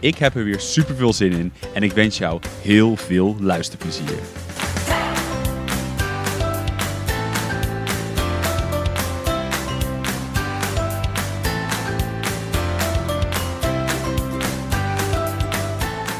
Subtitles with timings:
[0.00, 4.18] Ik heb er weer super veel zin in en ik wens jou heel veel luisterplezier.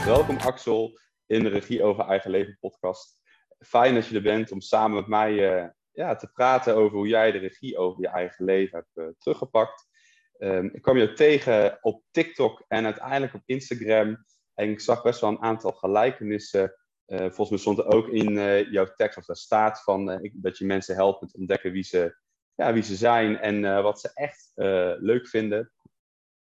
[0.04, 3.20] Welkom Axel in de Regie over Eigen Leven podcast.
[3.58, 7.08] Fijn dat je er bent om samen met mij uh, ja, te praten over hoe
[7.08, 9.88] jij de regie over je eigen leven hebt uh, teruggepakt.
[10.42, 14.24] Um, ik kwam je tegen op TikTok en uiteindelijk op Instagram.
[14.54, 16.74] En ik zag best wel een aantal gelijkenissen.
[17.06, 20.30] Uh, volgens mij stond er ook in uh, jouw tekst, of daar staat van uh,
[20.32, 22.16] dat je mensen helpt met ontdekken wie ze,
[22.54, 24.52] ja, wie ze zijn en wat ze echt
[25.00, 25.72] leuk vinden.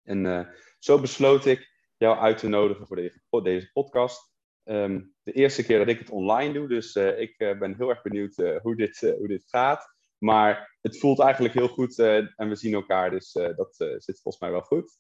[0.04, 2.88] En zo besloot ik jou uit te nodigen
[3.30, 4.34] voor deze, podcast.
[4.64, 8.36] Um, de eerste keer dat ik het online doe, dus ik ben heel erg benieuwd
[8.62, 9.95] hoe, dit, hoe dit gaat.
[10.18, 13.88] Maar het voelt eigenlijk heel goed uh, en we zien elkaar, dus uh, dat uh,
[13.98, 14.98] zit volgens mij wel goed.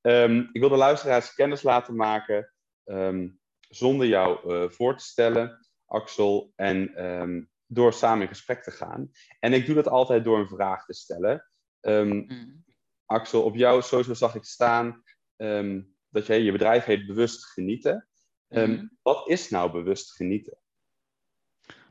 [0.00, 2.52] Um, ik wil de luisteraars kennis laten maken
[2.84, 4.38] um, zonder jou
[4.72, 9.10] voor te stellen, Axel, en um, door samen in gesprek te gaan.
[9.40, 11.46] En ik doe dat altijd door een vraag te stellen.
[11.80, 12.64] Mm.
[13.06, 15.02] Axel, op jou sowieso zag ik staan
[16.08, 18.08] dat jij je bedrijf heet Bewust Genieten.
[18.48, 18.98] Mm.
[19.02, 20.58] Wat is nou bewust genieten?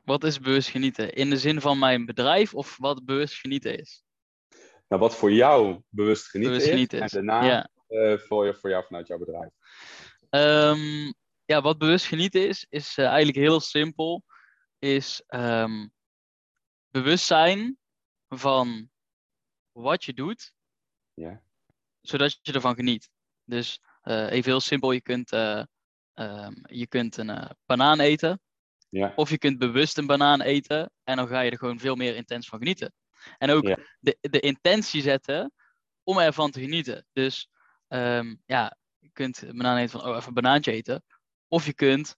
[0.08, 1.14] Wat is bewust genieten?
[1.14, 4.04] In de zin van mijn bedrijf of wat bewust genieten is?
[4.88, 7.70] Nou, wat voor jou bewust genieten, bewust genieten is, En daarna ja.
[7.88, 9.52] uh, voor, voor jou vanuit jouw bedrijf.
[10.30, 11.14] Um,
[11.46, 14.24] ja, wat bewust genieten is, is uh, eigenlijk heel simpel.
[14.80, 15.92] Is um,
[16.88, 17.78] bewust zijn
[18.28, 18.90] van
[19.72, 20.54] wat je doet,
[21.14, 21.42] ja.
[22.02, 23.10] zodat je ervan geniet.
[23.44, 28.42] Dus uh, even heel simpel, je kunt, um, je kunt een banaan eten.
[28.90, 29.14] Ja.
[29.16, 32.16] Of je kunt bewust een banaan eten en dan ga je er gewoon veel meer
[32.16, 32.94] intens van genieten.
[33.38, 35.54] En ook de, de intentie zetten
[36.04, 37.06] om ervan te genieten.
[37.14, 37.50] Dus
[37.88, 41.04] um, ja, je kunt een banaan eten van, oh, even een banaantje eten.
[41.48, 42.16] Of je kunt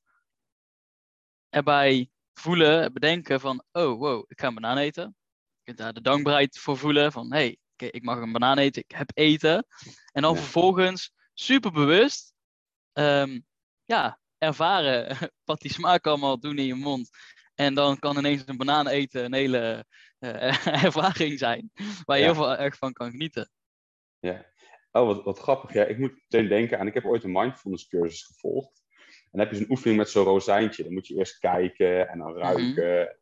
[1.49, 5.15] erbij voelen, bedenken van, oh, wow, ik ga een banaan eten.
[5.57, 8.91] Je kunt daar de dankbaarheid voor voelen van, hey, ik mag een banaan eten, ik
[8.95, 9.67] heb eten.
[10.11, 12.33] En dan vervolgens super bewust
[12.93, 13.45] um,
[13.85, 15.17] ja, ervaren
[15.49, 17.09] wat die smaak allemaal doen in je mond.
[17.55, 19.85] En dan kan ineens een banaan eten een hele
[20.19, 21.71] uh, ervaring zijn.
[22.05, 23.49] Waar je heel veel erg van kan genieten.
[24.19, 24.45] Ja.
[24.91, 25.73] Oh, wat, wat grappig.
[25.73, 26.87] Ja, ik moet meteen denken aan...
[26.87, 28.83] Ik heb ooit een mindfulness cursus gevolgd.
[29.05, 30.83] En dan heb je zo'n oefening met zo'n rozijntje.
[30.83, 32.39] Dan moet je eerst kijken en dan mhm.
[32.39, 33.17] ruiken.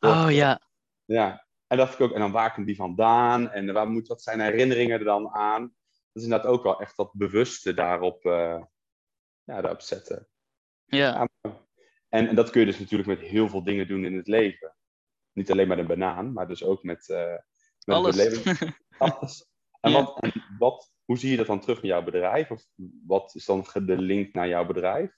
[0.00, 0.60] Oh ja.
[1.04, 1.46] Ja.
[1.66, 3.50] En dacht ik ook, en dan waar komt die vandaan?
[3.50, 5.62] En waar moet, wat zijn herinneringen er dan aan?
[6.12, 8.62] Dat is inderdaad ook wel echt dat bewuste daarop, uh,
[9.44, 10.28] ja, daarop zetten.
[10.96, 11.28] Ja.
[12.08, 14.74] En, en, dat kun je dus natuurlijk met heel veel dingen doen in het leven.
[15.32, 17.36] Niet alleen met een banaan, maar dus ook met, uh,
[17.84, 18.16] met Alles.
[18.16, 18.76] het leven.
[18.98, 19.46] Alles.
[19.80, 22.50] En, wat, en wat, hoe zie je dat dan terug in jouw bedrijf?
[22.50, 22.64] Of
[23.06, 25.16] wat is dan de link naar jouw bedrijf?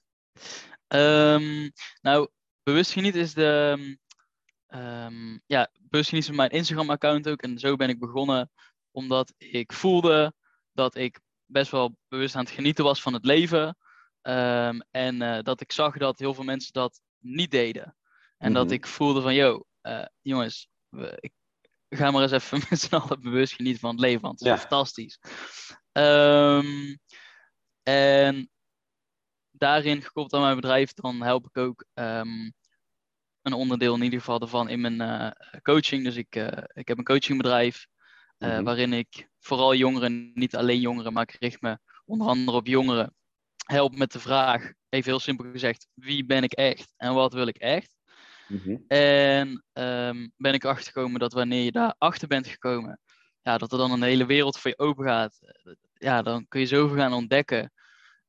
[0.88, 2.28] Um, nou,
[2.62, 3.76] bewust geniet is de.
[4.68, 7.42] Um, ja, bewust geniet is mijn Instagram-account ook.
[7.42, 8.50] En zo ben ik begonnen,
[8.90, 10.34] omdat ik voelde
[10.72, 13.76] dat ik best wel bewust aan het genieten was van het leven.
[14.26, 17.96] Um, en uh, dat ik zag dat heel veel mensen dat niet deden.
[18.38, 18.74] En dat mhm.
[18.74, 21.32] ik voelde van, yo, uh, jongens, we, ik
[21.88, 24.54] ga maar eens even met z'n allen bewust genieten van het leven, want het is
[24.54, 24.60] ja.
[24.60, 25.18] fantastisch.
[25.92, 26.98] Um,
[27.82, 28.50] en
[29.50, 32.52] daarin gekoppeld aan mijn bedrijf, dan help ik ook um,
[33.42, 35.30] een onderdeel in ieder geval ervan in mijn uh,
[35.62, 36.04] coaching.
[36.04, 36.34] Dus ik,
[36.72, 37.86] ik heb een coachingbedrijf
[38.38, 38.64] mm-hmm.
[38.64, 43.14] waarin ik vooral jongeren, niet alleen jongeren, maar ik richt me onder andere op jongeren
[43.64, 47.46] help met de vraag, even heel simpel gezegd, wie ben ik echt en wat wil
[47.46, 47.96] ik echt?
[48.48, 48.84] Mm-hmm.
[48.88, 53.00] En um, ben ik achtergekomen dat wanneer je daar achter bent gekomen,
[53.42, 55.38] ja, dat er dan een hele wereld voor je open gaat.
[55.92, 57.72] Ja, dan kun je zoveel gaan ontdekken.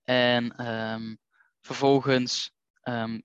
[0.03, 1.17] En um,
[1.61, 2.51] vervolgens
[2.83, 3.23] um,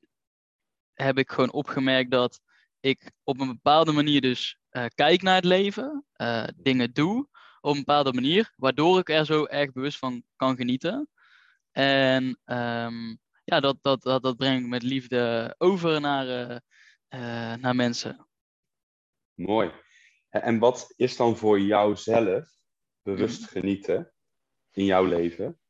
[0.95, 2.41] heb ik gewoon opgemerkt dat
[2.81, 7.29] ik op een bepaalde manier dus uh, kijk naar het leven, uh, dingen doe
[7.61, 11.09] op een bepaalde manier, waardoor ik er zo erg bewust van kan genieten.
[11.71, 16.57] En um, ja, dat, dat, dat, dat breng ik met liefde over naar, uh,
[17.09, 18.29] uh, naar mensen.
[19.35, 19.73] Mooi.
[20.29, 22.49] En wat is dan voor jou zelf
[23.03, 23.51] bewust mhm.
[23.51, 24.13] genieten
[24.71, 25.61] in jouw leven?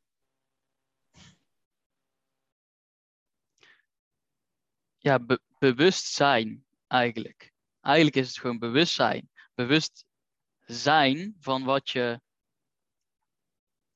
[5.00, 7.52] ja, be bewustzijn eigenlijk.
[7.80, 9.30] Eigenlijk is het gewoon bewustzijn.
[9.54, 10.04] Bewust
[10.60, 12.20] zijn van wat je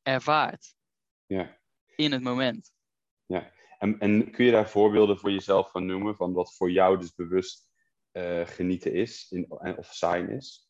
[0.03, 0.75] ervaart.
[1.27, 1.59] Ja.
[1.97, 2.73] In het moment.
[3.27, 3.53] Ja.
[3.79, 7.15] En, en kun je daar voorbeelden voor jezelf van noemen, van wat voor jou dus
[7.15, 7.69] bewust
[8.13, 10.69] uh, genieten is in, of zijn is?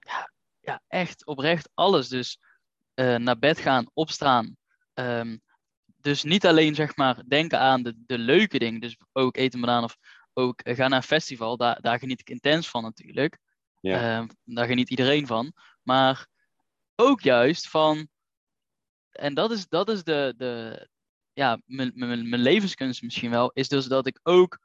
[0.00, 2.08] Ja, ja, echt oprecht alles.
[2.08, 2.40] Dus
[2.94, 4.56] uh, naar bed gaan, opstaan.
[4.94, 5.40] Um,
[6.00, 9.84] dus niet alleen zeg maar denken aan de, de leuke dingen, dus ook eten banaan
[9.84, 9.96] of
[10.32, 13.38] ook uh, gaan naar een festival, daar, daar geniet ik intens van natuurlijk.
[13.80, 14.20] Ja.
[14.20, 15.52] Uh, daar geniet iedereen van.
[15.82, 16.26] Maar
[16.96, 18.08] ook juist van,
[19.10, 20.88] en dat is, dat is de, de
[21.32, 24.58] ja, mijn levenskunst misschien wel, is dus dat ik ook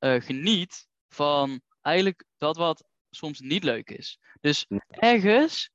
[0.00, 4.18] uh, geniet van eigenlijk dat wat soms niet leuk is.
[4.40, 5.70] Dus ergens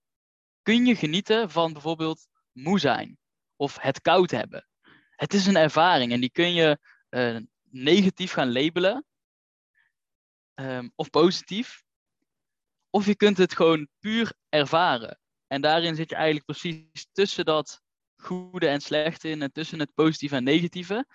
[0.62, 3.18] kun je genieten van bijvoorbeeld moe zijn
[3.56, 4.68] of het koud hebben.
[5.16, 6.80] Het is een ervaring en die kun je
[7.10, 7.40] uh,
[7.70, 9.06] negatief gaan labelen
[10.56, 11.84] um, of positief.
[12.90, 15.20] Of je kunt het gewoon puur ervaren.
[15.48, 17.83] En daarin zit je eigenlijk precies tussen dat
[18.24, 21.06] goede en slechte in en tussen het positieve en negatieve.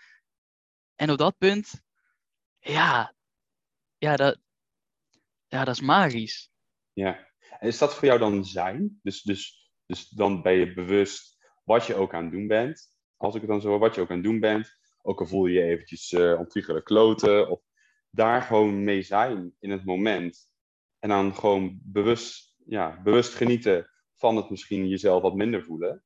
[0.95, 1.83] En op dat punt,
[2.59, 3.15] ja,
[3.99, 4.39] ja, dat,
[5.47, 6.51] ja, dat is magisch.
[6.93, 7.29] Ja,
[7.59, 8.99] en is dat voor jou dan zijn?
[9.03, 12.93] Dus, dus, dus dan ben je bewust wat je ook aan het doen bent.
[13.17, 14.77] Als ik het dan zo wat je ook aan het doen bent.
[15.03, 17.51] Ook al voel je je eventjes uh, kloten.
[17.51, 17.61] Of
[18.11, 20.53] daar gewoon mee zijn in het moment.
[20.99, 26.05] En dan gewoon bewust, ja, bewust genieten van het misschien jezelf wat minder voelen.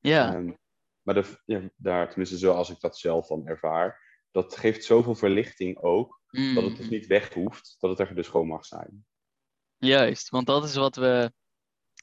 [0.00, 0.34] Ja.
[0.34, 0.58] Um,
[1.02, 5.78] maar de, ja, daar, tenminste zoals ik dat zelf dan ervaar, dat geeft zoveel verlichting
[5.78, 6.54] ook, mm.
[6.54, 9.06] dat het dus niet weg hoeft, dat het er dus gewoon mag zijn.
[9.76, 11.32] Juist, want dat is wat we,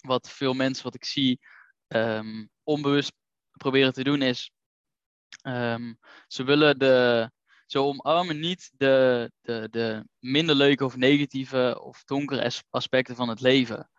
[0.01, 1.39] wat veel mensen, wat ik zie,
[1.87, 3.13] um, onbewust
[3.51, 4.51] proberen te doen, is
[5.43, 7.31] um, ze willen de,
[7.65, 13.41] ze omarmen niet de, de, de minder leuke of negatieve of donkere aspecten van het
[13.41, 13.89] leven.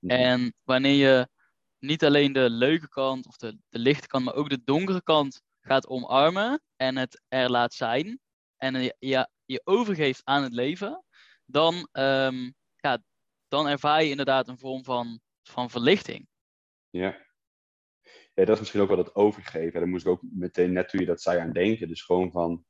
[0.00, 0.10] Mm.
[0.10, 1.28] En wanneer je
[1.80, 5.42] niet alleen de leuke kant of de, de lichte kant, maar ook de donkere kant
[5.60, 8.20] gaat omarmen en het er laat zijn
[8.56, 11.04] en je, je, overgeeft aan het leven,
[11.44, 13.02] dan, um, ja,
[13.48, 16.28] dan ervaar je inderdaad een vorm van, van verlichting.
[16.90, 17.26] Ja.
[18.34, 19.80] ja, dat is misschien ook wel dat overgeven.
[19.80, 21.88] Daar moest ik ook meteen, net toen je dat zei, aan denken.
[21.88, 22.64] Dus gewoon van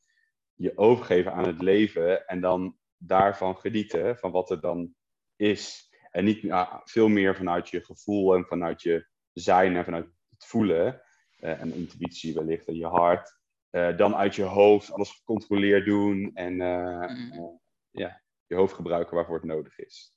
[0.55, 4.95] je overgeven aan het leven en dan daarvan genieten, van wat er dan
[5.37, 5.90] is.
[6.11, 6.47] En niet
[6.85, 11.03] veel meer vanuit je gevoel en vanuit je zijn en vanuit het voelen.
[11.41, 13.39] Uh, en intuïtie wellicht en je hart.
[13.71, 17.61] Uh, dan uit je hoofd alles gecontroleerd doen en uh, mm.
[17.91, 20.15] ja, je hoofd gebruiken waarvoor het nodig is.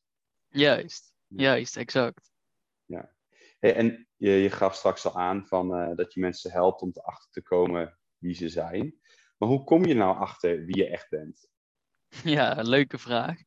[0.47, 2.31] Juist, juist, exact.
[2.85, 3.15] Ja.
[3.59, 7.31] Hey, en je, je, gaf straks al aan van, dat je mensen helpt om erachter
[7.31, 8.99] te komen wie ze zijn.
[9.37, 11.47] Maar hoe kom je nou achter wie je echt bent?
[12.23, 13.37] Ja, leuke vraag.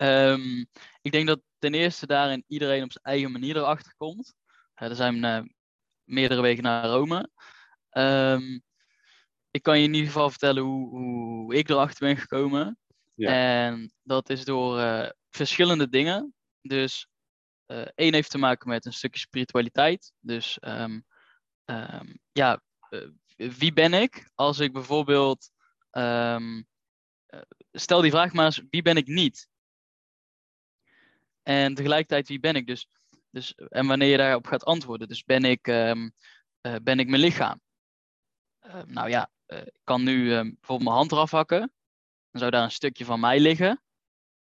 [0.00, 0.66] Um,
[1.02, 1.40] ik denk dat
[1.70, 4.34] ten eerste daarin iedereen op zijn eigen manier erachter komt.
[4.76, 5.42] Uh, er zijn uh,
[6.04, 7.30] meerdere wegen naar Rome.
[7.90, 8.62] Um,
[9.50, 12.78] ik kan je in ieder geval vertellen hoe, hoe ik erachter ben gekomen.
[13.14, 13.30] Ja.
[13.30, 16.34] En dat is door uh, verschillende dingen.
[16.60, 17.08] Dus
[17.94, 20.12] één heeft te maken met een stukje spiritualiteit.
[20.20, 21.04] Dus um,
[22.32, 22.62] ja,
[23.36, 25.50] wie ben ik als ik bijvoorbeeld.
[27.72, 29.48] stel die vraag maar eens, wie ben ik niet?
[31.48, 32.66] En tegelijkertijd, wie ben ik?
[32.66, 32.88] Dus,
[33.30, 35.08] dus, en wanneer je daarop gaat antwoorden.
[35.08, 36.12] Dus ben ik, um,
[36.62, 37.60] uh, ben ik mijn lichaam?
[38.66, 41.72] Uh, nou ja, uh, ik kan nu um, bijvoorbeeld mijn hand eraf hakken.
[42.30, 43.82] Dan zou daar een stukje van mij liggen.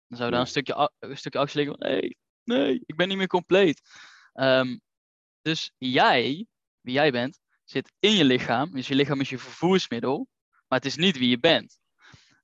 [0.08, 3.18] Dan zou daar een stukje, een stukje actie liggen van, nee, nee, ik ben niet
[3.18, 3.82] meer compleet.
[4.34, 4.82] Um,
[5.42, 6.48] dus jij,
[6.82, 8.72] wie jij bent, zit in je lichaam.
[8.72, 10.28] Dus je lichaam is je vervoersmiddel.
[10.68, 11.80] Maar het is niet wie je bent.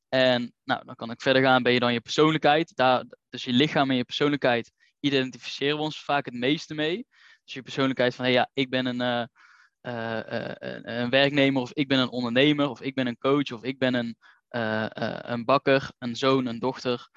[0.09, 1.63] En nou, dan kan ik verder gaan.
[1.63, 2.75] Ben je dan je persoonlijkheid?
[2.75, 7.07] Daar, dus je lichaam en je persoonlijkheid identificeren we ons vaak het meeste mee.
[7.43, 9.29] Dus je persoonlijkheid van, hey, ja, ik ben een,
[9.81, 13.63] uh, uh, een werknemer, of ik ben een ondernemer, of ik ben een coach, of
[13.63, 14.17] ik ben een,
[15.31, 17.09] een bakker, een zoon, een dochter,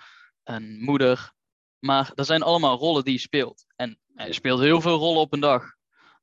[0.42, 1.32] een moeder.
[1.78, 3.64] Maar dat zijn allemaal rollen die je speelt.
[3.76, 5.74] En je speelt heel veel rollen op een dag.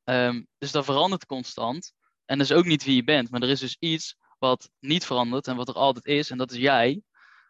[0.04, 1.94] Um, dus dat verandert constant.
[2.26, 3.32] En dat is ook niet wie je bent.
[3.32, 6.52] Maar er is dus iets wat niet verandert en wat er altijd is, en dat
[6.52, 7.02] is jij.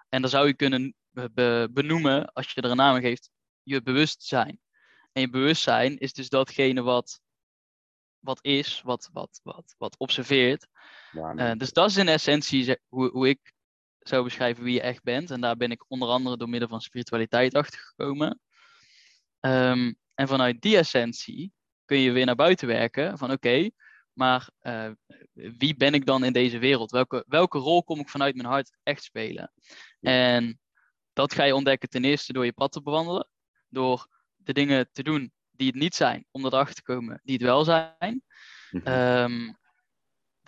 [0.09, 0.95] En dan zou je kunnen
[1.71, 3.29] benoemen, als je er een naam geeft,
[3.63, 4.59] je bewustzijn.
[5.11, 7.21] En je bewustzijn is dus datgene wat,
[8.19, 10.67] wat is, wat, wat, wat, wat observeert.
[11.11, 13.53] Ja, uh, dus dat is in essentie hoe, hoe ik
[13.99, 15.31] zou beschrijven wie je echt bent.
[15.31, 18.39] En daar ben ik onder andere door middel van spiritualiteit achter gekomen.
[19.39, 21.53] Um, en vanuit die essentie
[21.85, 23.71] kun je weer naar buiten werken van oké, okay,
[24.13, 24.91] maar eh,
[25.33, 26.91] wie ben ik dan in deze wereld?
[26.91, 29.51] Welke, welke rol kom ik vanuit mijn hart echt spelen?
[29.99, 30.59] En
[31.13, 33.27] dat ga je ontdekken ten eerste door je pad te bewandelen,
[33.69, 37.43] door de dingen te doen die het niet zijn, om erachter te komen die het
[37.43, 38.23] wel zijn.
[38.71, 38.87] Mhm.
[38.87, 39.53] Ehm,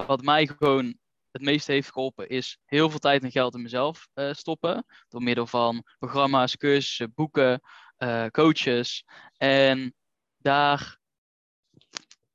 [0.06, 0.98] wat mij gewoon
[1.32, 4.86] het meeste heeft geholpen, is heel veel tijd en geld in mezelf eh, stoppen.
[5.08, 7.62] Door middel van programma's, cursussen, boeken,
[7.98, 9.06] eh, coaches.
[9.38, 9.96] En
[10.38, 10.98] daar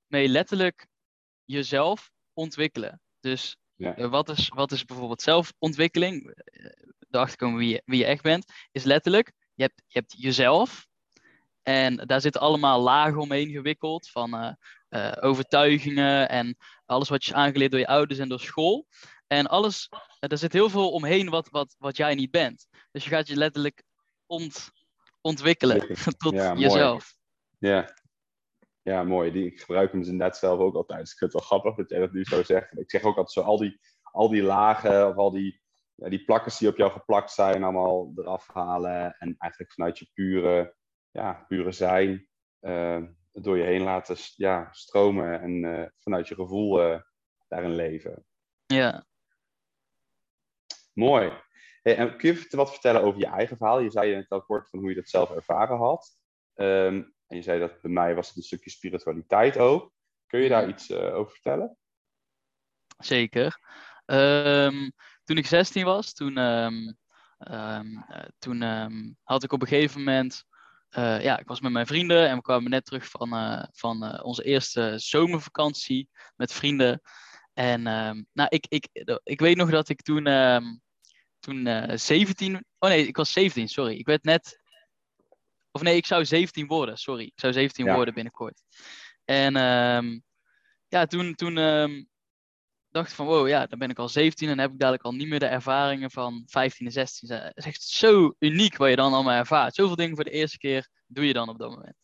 [0.06, 0.86] mee letterlijk
[1.44, 3.00] jezelf ontwikkelen.
[3.20, 3.96] Dus Ja.
[3.96, 6.34] eh, wat, is, wat is bijvoorbeeld zelfontwikkeling?
[7.10, 10.14] Eh, Erachter komen wie je, wie je echt bent, is letterlijk, je hebt, je hebt
[10.16, 10.86] jezelf.
[11.62, 14.52] En daar zitten allemaal lagen omheen gewikkeld van eh,
[14.88, 18.86] eh, overtuigingen en alles wat je is aangeleerd door je ouders en door school.
[19.26, 19.88] En alles,
[20.18, 22.66] eh, er zit heel veel omheen wat, wat, wat jij niet bent.
[22.90, 23.82] Dus je gaat je letterlijk
[24.26, 24.70] ont,
[25.20, 26.60] ontwikkelen tot Ja, mooi.
[26.60, 27.14] jezelf.
[27.58, 27.94] Ja.
[28.82, 29.30] ja, mooi.
[29.30, 31.00] Die, ik gebruik hem dus net zelf ook altijd.
[31.00, 32.78] Dus ik vind het wel grappig dat jij dat nu zo zegt.
[32.78, 35.60] Ik zeg ook altijd zo, al die, al die lagen of al die,
[35.98, 39.16] ja, die plakkers die op jou geplakt zijn, allemaal eraf halen.
[39.18, 40.74] En eigenlijk vanuit je pure,
[41.10, 42.28] ja, pure zijn
[42.60, 43.02] eh,
[43.32, 45.40] door je heen laten ja, stromen.
[45.40, 47.00] En eh, vanuit je gevoel eh,
[47.48, 48.24] daarin leven.
[48.66, 49.06] Ja.
[50.92, 51.32] Mooi.
[51.82, 53.80] Hey, en kun je wat vertellen over je eigen verhaal?
[53.80, 56.10] Je zei net al kort van hoe je dat zelf ervaren had.
[56.54, 59.92] Ehm, en je zei dat bij mij was het een stukje spiritualiteit ook.
[60.26, 61.76] Kun je daar iets eh, over vertellen?
[62.98, 63.60] Zeker.
[64.04, 64.90] Ehm,
[65.28, 66.92] toen ik 16 was, toen, ehm,
[67.38, 70.44] ehm, eh, toen ehm, had ik op een gegeven moment.
[70.88, 74.22] eh, ja, ik was met mijn vrienden en we kwamen net terug van, eh, van
[74.22, 77.00] onze eerste zomervakantie met vrienden.
[77.52, 77.82] En
[78.32, 78.88] nou, ik, ik,
[79.22, 80.24] ik weet nog dat ik toen,
[81.38, 82.64] toen eh 17.
[82.78, 83.98] Oh nee, ik was 17, sorry.
[83.98, 84.60] Ik werd net.
[85.70, 87.24] Of nee, ik zou 17 worden, sorry.
[87.24, 87.94] Ik zou 17 Ja.
[87.94, 88.62] worden binnenkort.
[89.24, 89.52] En
[90.88, 91.54] ja, toen, toen
[92.90, 95.28] dacht van wow, ja, dan ben ik al 17 en heb ik dadelijk al niet
[95.28, 97.30] meer de ervaringen van 15 en 16.
[97.30, 99.74] Het is echt zo uniek wat je dan allemaal ervaart.
[99.74, 101.96] Zoveel dingen voor de eerste keer doe je dan op dat moment.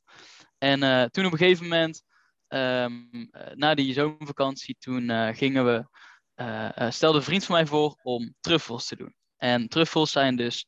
[0.58, 2.02] En eh, toen op een gegeven moment,
[2.48, 2.92] ehm,
[3.30, 5.88] eh, na die zomervakantie, toen eh, gingen we,
[6.34, 9.14] eh, stelde een vriend van mij voor om truffels te doen.
[9.36, 10.66] En truffels zijn dus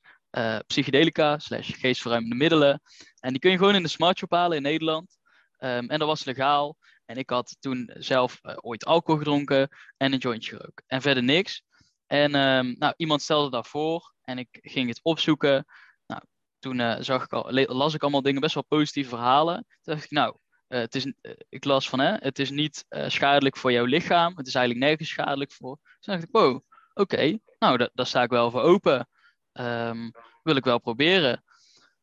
[0.66, 2.80] psychedelica slash geestverruimende middelen.
[3.20, 5.18] En die kun je gewoon in de smartshop halen in Nederland.
[5.56, 6.76] Ehm, en dat was legaal.
[7.06, 10.82] En ik had toen zelf eh, ooit alcohol gedronken en een jointje gerookt.
[10.86, 11.62] En verder niks.
[12.06, 15.66] En ehm, nou, iemand stelde daarvoor en ik ging het opzoeken.
[16.06, 16.22] Nou,
[16.58, 19.54] toen eh, zag ik al, las ik allemaal dingen, best wel positieve verhalen.
[19.54, 20.36] Toen dacht ik, nou,
[20.68, 21.12] eh, het is,
[21.48, 24.36] ik las van, hè, het is niet schadelijk voor jouw lichaam.
[24.36, 25.78] Het is eigenlijk nergens schadelijk voor.
[26.00, 26.60] Toen dacht ik, wow,
[26.94, 29.08] oké, nou, da- daar sta ik wel voor open.
[29.52, 30.10] Ehm,
[30.42, 31.44] wil ik wel proberen.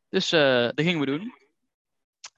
[0.09, 1.42] Dus dat gingen we doen.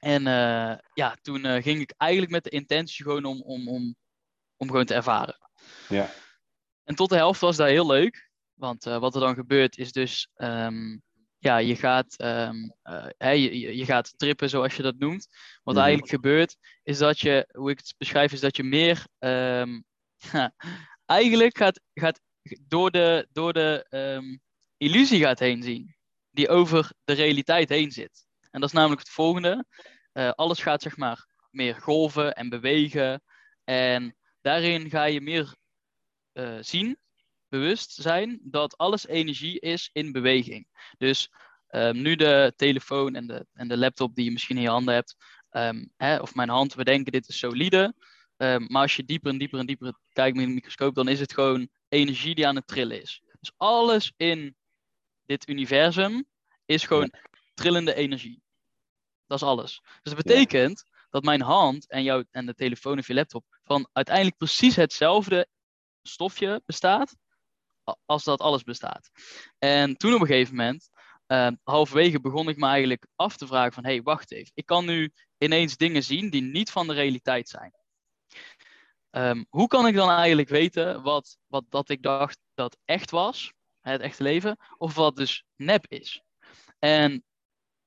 [0.05, 3.95] En eh, ja, toen eh, ging ik eigenlijk met de intentie gewoon om, om, om,
[4.57, 5.37] om gewoon te ervaren.
[5.89, 6.09] Ja.
[6.83, 8.29] En tot de helft was dat heel leuk.
[8.53, 10.97] Want eh, wat er dan gebeurt is dus, ehm,
[11.37, 12.55] ja, je gaat, ehm,
[13.17, 15.27] eh, je, je- gaat trippen zoals je dat noemt.
[15.63, 15.83] Wat Mhm.
[15.83, 19.81] eigenlijk gebeurt is dat je, hoe ik het beschrijf, is dat je meer, ehm,
[21.05, 22.21] eigenlijk gaat, gaat
[22.67, 24.39] door de, door de
[24.77, 25.95] illusie gaat heen zien.
[26.31, 28.25] Die over de realiteit heen zit.
[28.51, 29.65] En dat is namelijk het volgende.
[30.15, 33.23] Eh, alles gaat zeg maar meer golven en bewegen.
[33.63, 35.55] En daarin ga je meer
[36.31, 36.97] eh, zien,
[37.47, 40.67] bewust zijn, dat alles energie is in beweging.
[40.97, 41.31] Dus
[41.67, 44.93] ehm, nu de telefoon en de, en de laptop die je misschien in je handen
[44.93, 45.15] hebt,
[45.49, 47.95] ehm, hè, of mijn hand, we denken dit is solide.
[48.37, 51.19] Ehm, maar als je dieper en dieper en dieper kijkt met een microscoop, dan is
[51.19, 53.21] het gewoon energie die aan het trillen is.
[53.39, 54.55] Dus alles in
[55.25, 56.25] dit universum
[56.65, 57.13] is gewoon
[57.53, 58.43] trillende energie.
[59.27, 59.81] Dat is alles.
[60.01, 63.89] Dus dat betekent dat mijn hand en, jouw, en de telefoon of je laptop van
[63.93, 65.47] uiteindelijk precies hetzelfde
[66.01, 67.15] stofje bestaat
[68.05, 69.11] als dat alles bestaat.
[69.57, 70.89] En toen op een gegeven moment,
[71.25, 74.51] eh, halverwege begon ik me eigenlijk af te vragen van, hé, hey, wacht even.
[74.53, 77.73] Ik kan nu ineens dingen zien die niet van de realiteit zijn.
[79.09, 83.53] Ehm, hoe kan ik dan eigenlijk weten wat, wat dat ik dacht dat echt was,
[83.81, 86.23] het echte leven, of wat dus nep is?
[86.79, 87.23] En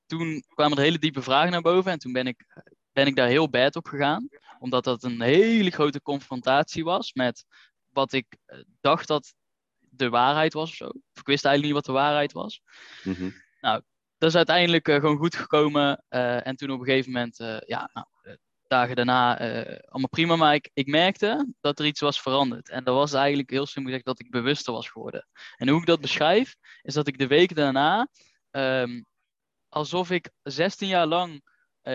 [0.09, 2.45] toen kwamen er hele diepe vragen naar boven en toen ben ik,
[2.93, 4.29] ben ik daar heel bad op gegaan.
[4.59, 7.45] Omdat dat een hele grote confrontatie was met
[7.93, 9.35] wat ik eh, dacht dat
[9.79, 10.85] de waarheid was of zo.
[10.87, 12.61] Of ik wist eigenlijk niet wat de waarheid was.
[13.05, 13.31] Mhm.
[14.19, 16.05] Dat is uiteindelijk eh, gewoon goed gekomen.
[16.09, 17.37] eh, en toen op een gegeven moment,
[17.67, 18.07] ja, nou,
[18.67, 19.38] dagen daarna,
[19.88, 20.37] allemaal prima.
[20.37, 22.69] Maar ik, ik merkte dat er iets was veranderd.
[22.69, 25.27] En dat was eigenlijk heel simpel gezegd dat ik bewuster was geworden.
[25.57, 28.09] En hoe ik dat beschrijf, is dat ik de week daarna,
[28.50, 29.03] ehm,
[29.69, 31.43] alsof ik 16 jaar lang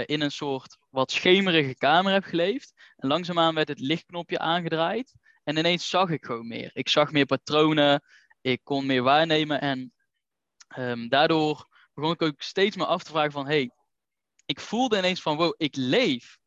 [0.06, 2.74] in een soort wat schemerige kamer heb geleefd.
[2.96, 5.14] En langzaamaan werd het lichtknopje aangedraaid.
[5.44, 6.70] En ineens zag ik gewoon meer.
[6.74, 8.04] Ik zag meer patronen.
[8.42, 9.62] Ik kon meer waarnemen.
[9.62, 9.94] En
[10.68, 13.46] ehm, daardoor begon ik ook steeds meer af te vragen van...
[13.48, 13.72] Hey,
[14.46, 16.38] ik voelde ineens van, wow, ik leef.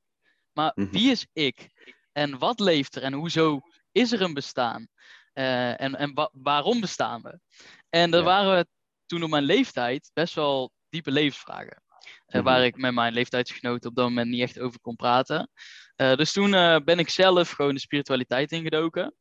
[0.52, 0.90] Maar Mhm.
[0.90, 1.71] wie is ik?
[2.12, 3.02] En wat leeft er?
[3.02, 3.61] En hoezo
[3.92, 4.88] is er een bestaan?
[5.33, 7.40] Eh, en en wa- waarom bestaan we?
[7.88, 8.23] En Ja.
[8.23, 8.68] waren
[9.06, 11.82] toen op mijn leeftijd best wel diepe levensvragen.
[12.26, 12.42] Mhm.
[12.42, 15.50] Waar ik met mijn leeftijdsgenoten op dat moment niet echt over kon praten.
[15.96, 19.14] Eh, dus toen eh, ben ik zelf gewoon de spiritualiteit ingedoken.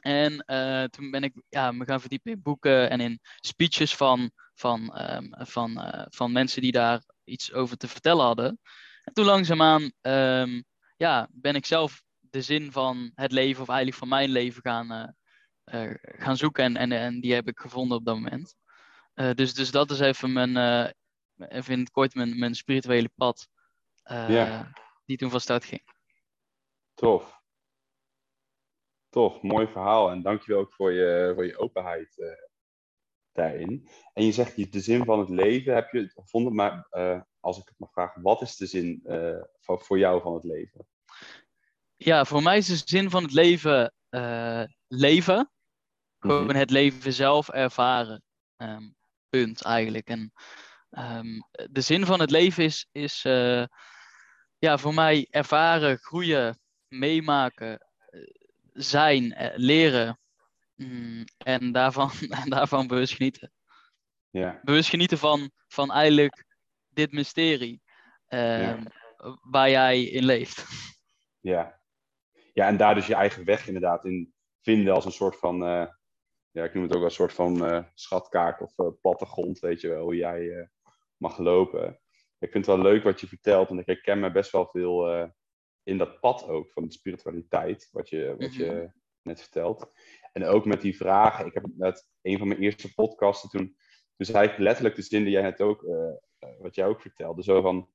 [0.00, 0.44] En
[0.90, 5.44] toen ben ik ja, me gaan verdiepen in boeken en in speeches van, van, ehm,
[5.44, 8.60] van, van mensen die daar iets over te vertellen hadden.
[9.04, 10.62] En toen langzaamaan ehm,
[10.96, 15.16] ja, ben ik zelf de zin van het leven, of eigenlijk van mijn leven, gaan,
[16.00, 16.64] gaan zoeken.
[16.64, 18.54] En, en, en die heb ik gevonden op dat moment.
[19.14, 20.90] Eh, dus, dus dat is even mijn, eh,
[21.58, 23.48] even in het kort mijn, mijn spirituele pad.
[24.02, 24.72] eh, Ja.
[25.04, 25.82] Die toen van start ging.
[26.94, 27.40] Tof.
[29.08, 30.10] Tof, mooi verhaal.
[30.10, 32.28] En dankjewel ook voor je, voor je openheid eh,
[33.32, 33.88] daarin.
[34.12, 36.54] En je zegt, de zin van het leven heb je het gevonden.
[36.54, 36.86] Maar
[37.40, 40.44] als ik het mag vragen, wat is de zin eh, voor, voor jou van het
[40.44, 40.86] leven?
[41.96, 43.92] Ja, voor mij is de zin van het leven
[44.88, 45.50] leven.
[46.18, 46.54] Gewoon Mhm.
[46.56, 48.22] het leven zelf ervaren.
[48.56, 48.90] Ehm,
[49.32, 50.08] punt eigenlijk.
[50.08, 50.32] En
[50.90, 53.64] ehm, de zin van het leven is, is eh,
[54.58, 58.20] ja, voor mij ervaren, groeien, meemaken, eh,
[58.72, 60.20] zijn, eh, leren.
[60.74, 62.10] Mm, en, daarvan,
[62.42, 63.52] en daarvan bewust genieten.
[64.30, 66.46] Ja, Bewust genieten van, van eigenlijk
[66.88, 67.82] dit mysterie.
[68.26, 68.84] ehm,
[69.50, 70.64] Waar jij in leeft.
[71.40, 71.80] ja.
[72.54, 75.88] Ja, en daar dus je eigen weg inderdaad in vinden als een soort van,
[76.52, 79.80] ja, ik noem het ook wel een soort van eh, schatkaart of eh, plattegrond, weet
[79.80, 80.66] je wel, hoe jij eh,
[81.16, 82.00] mag lopen.
[82.38, 85.30] Ik vind het wel leuk wat je vertelt, en ik herken me best wel veel
[85.82, 88.86] in dat pad ook van de spiritualiteit, wat je, wat je Mhm.
[89.22, 89.92] net vertelt.
[90.32, 93.76] En ook met die vragen, ik heb net een van mijn eerste podcasten, toen,
[94.16, 95.84] toen zei ik letterlijk de zin die jij net ook,
[96.58, 97.90] wat jij ook vertelde, zo van,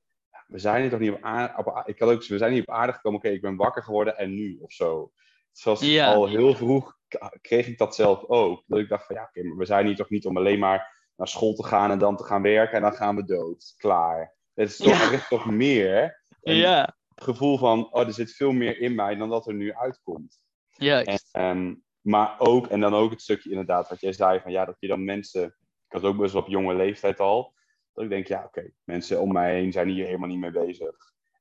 [0.48, 2.94] we zijn hier toch niet op aarde, ik had ook, we zijn hier op aarde
[2.94, 5.12] gekomen, oké, ik ben wakker geworden en nu, of zo.
[5.52, 6.14] Zoals Ja.
[6.14, 6.97] al heel vroeg
[7.42, 8.64] kreeg ik dat zelf ook.
[8.68, 10.96] Dat ik dacht van, ja, oké, maar we zijn hier toch niet om alleen maar
[11.16, 13.74] naar school te gaan en dan te gaan werken en dan gaan we dood.
[13.78, 14.36] Klaar.
[14.54, 15.08] Het is toch, Ja.
[15.08, 16.24] Er is toch meer.
[16.42, 19.74] Ja, Het gevoel van, oh, er zit veel meer in mij dan dat er nu
[19.74, 20.40] uitkomt.
[20.68, 21.30] juist.
[21.32, 24.66] En, ehm, maar ook, en dan ook het stukje inderdaad wat jij zei, van ja,
[24.66, 25.44] dat je dan mensen,
[25.88, 27.54] ik had ook best wel op jonge leeftijd al,
[27.94, 30.96] dat ik denk, ja, oké, mensen om mij heen zijn hier helemaal niet mee bezig.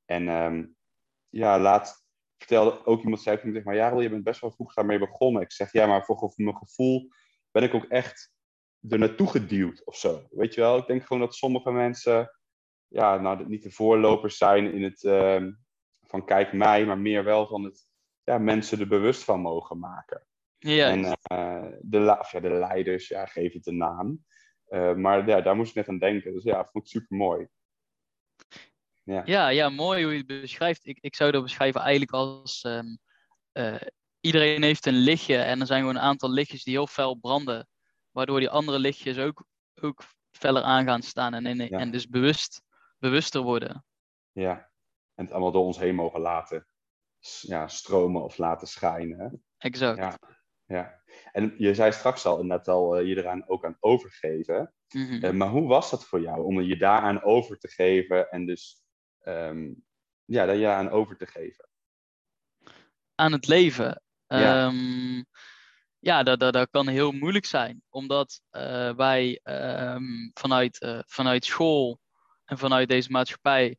[0.05, 0.67] En ehm,
[1.29, 2.06] ja, laat,
[2.39, 5.43] vertelde ook iemand, zei toen, zeg maar, ja, je bent best wel vroeg daarmee begonnen.
[5.43, 7.09] Ik zeg, ja, maar voor mijn gevoel
[7.51, 8.35] ben ik ook echt
[8.89, 10.27] er naartoe geduwd of zo.
[10.31, 12.31] Weet je wel, ik denk gewoon dat sommige mensen,
[12.87, 15.53] ja, nou, niet de voorlopers zijn in het, ehm,
[16.01, 17.89] van kijk mij, maar meer wel van het,
[18.25, 20.27] ja, mensen er bewust van mogen maken.
[20.59, 21.05] Juist.
[21.05, 24.25] En eh, de, of ja, de leiders, ja, geef het een naam.
[24.67, 26.33] Eh, maar ja, daar moest ik net aan denken.
[26.33, 27.49] Dus ja, vond ik super mooi.
[29.07, 29.23] Ja.
[29.25, 30.87] Ja, ja, mooi hoe je het beschrijft.
[30.87, 32.97] Ik, ik zou dat beschrijven eigenlijk als ehm,
[33.53, 33.81] eh,
[34.21, 37.69] iedereen heeft een lichtje en er zijn gewoon een aantal lichtjes die heel fel branden,
[38.11, 39.45] waardoor die andere lichtjes ook,
[39.81, 41.79] ook feller aan gaan staan en, en, Ja.
[41.79, 42.63] en dus bewust,
[42.99, 43.85] bewuster worden.
[44.33, 44.71] ja.
[45.15, 46.67] En het allemaal door ons heen mogen laten
[47.41, 49.19] ja, stromen of laten schijnen.
[49.19, 49.29] hè.
[49.59, 49.99] Exact.
[49.99, 50.19] Ja.
[50.67, 51.03] Ja.
[51.33, 54.75] En je zei straks al net al eh, je eraan ook aan overgeven.
[54.89, 55.25] Mhm.
[55.25, 58.85] Eh, maar hoe was dat voor jou om je daaraan over te geven en dus
[59.27, 59.73] ehm,
[60.25, 61.69] ja, daar je aan over te geven?
[63.15, 64.03] Aan het leven.
[64.27, 64.67] Ja.
[64.67, 65.23] Ehm,
[65.99, 71.45] ja, dat, dat, dat kan heel moeilijk zijn, omdat eh, wij ehm, vanuit, eh, vanuit
[71.45, 72.01] school
[72.45, 73.77] en vanuit deze maatschappij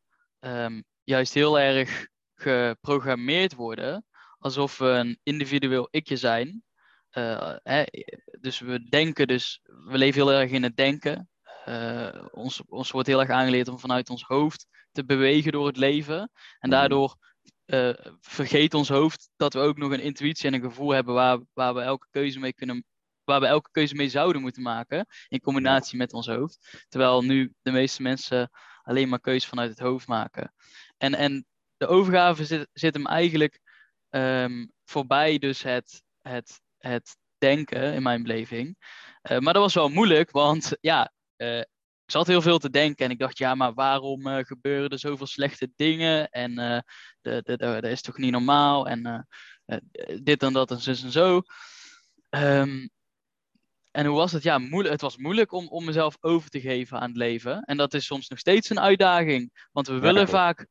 [1.04, 4.06] juist heel erg geprogrammeerd worden
[4.38, 6.64] alsof we een individueel ikje zijn.
[7.10, 7.84] Eh, hè,
[8.40, 11.30] dus we denken, dus we leven heel erg in het denken.
[11.68, 15.78] Eh, ons, ons wordt heel erg aangeleerd om vanuit ons hoofd te bewegen door het
[15.78, 16.20] leven.
[16.20, 16.70] En Mhm.
[16.70, 17.16] daardoor
[17.66, 21.40] eh, vergeet ons hoofd dat we ook nog een intuïtie en een gevoel hebben waar,
[21.54, 22.86] waar we elke keuze mee kunnen
[23.24, 26.86] waar we elke keuze mee zouden moeten maken in combinatie met ons hoofd.
[26.90, 28.50] Terwijl nu de meeste mensen
[28.84, 30.54] alleen maar keuzes vanuit het hoofd maken.
[30.98, 31.46] En, en
[31.78, 33.60] de overgave zit, zit hem eigenlijk
[34.10, 38.78] ehm, voorbij dus het, het, het denken in mijn beleving.
[39.22, 43.06] Eh, maar dat was wel moeilijk, want ja, eh, ik zat heel veel te denken
[43.06, 46.30] en ik dacht, ja, maar waarom eh, gebeuren er zoveel slechte dingen?
[46.30, 46.80] En eh,
[47.22, 48.88] de, de, de, dat is toch niet normaal?
[48.88, 49.28] En
[50.24, 51.42] dit en dat en zus en zo.
[52.30, 52.88] Ehm,
[53.92, 54.44] en hoe was het?
[54.44, 57.62] Ja, moeilijk, het was moeilijk om, om mezelf over te geven aan het leven.
[57.62, 59.68] En dat is soms nog steeds een uitdaging.
[59.72, 60.68] Want we willen vaak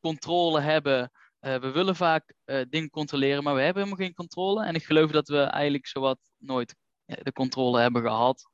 [0.00, 1.10] controle hebben.
[1.40, 4.64] Uh, we willen vaak uh, dingen controleren, maar we hebben helemaal geen controle.
[4.64, 8.50] En ik geloof dat we eigenlijk zowat nooit de controle hebben gehad.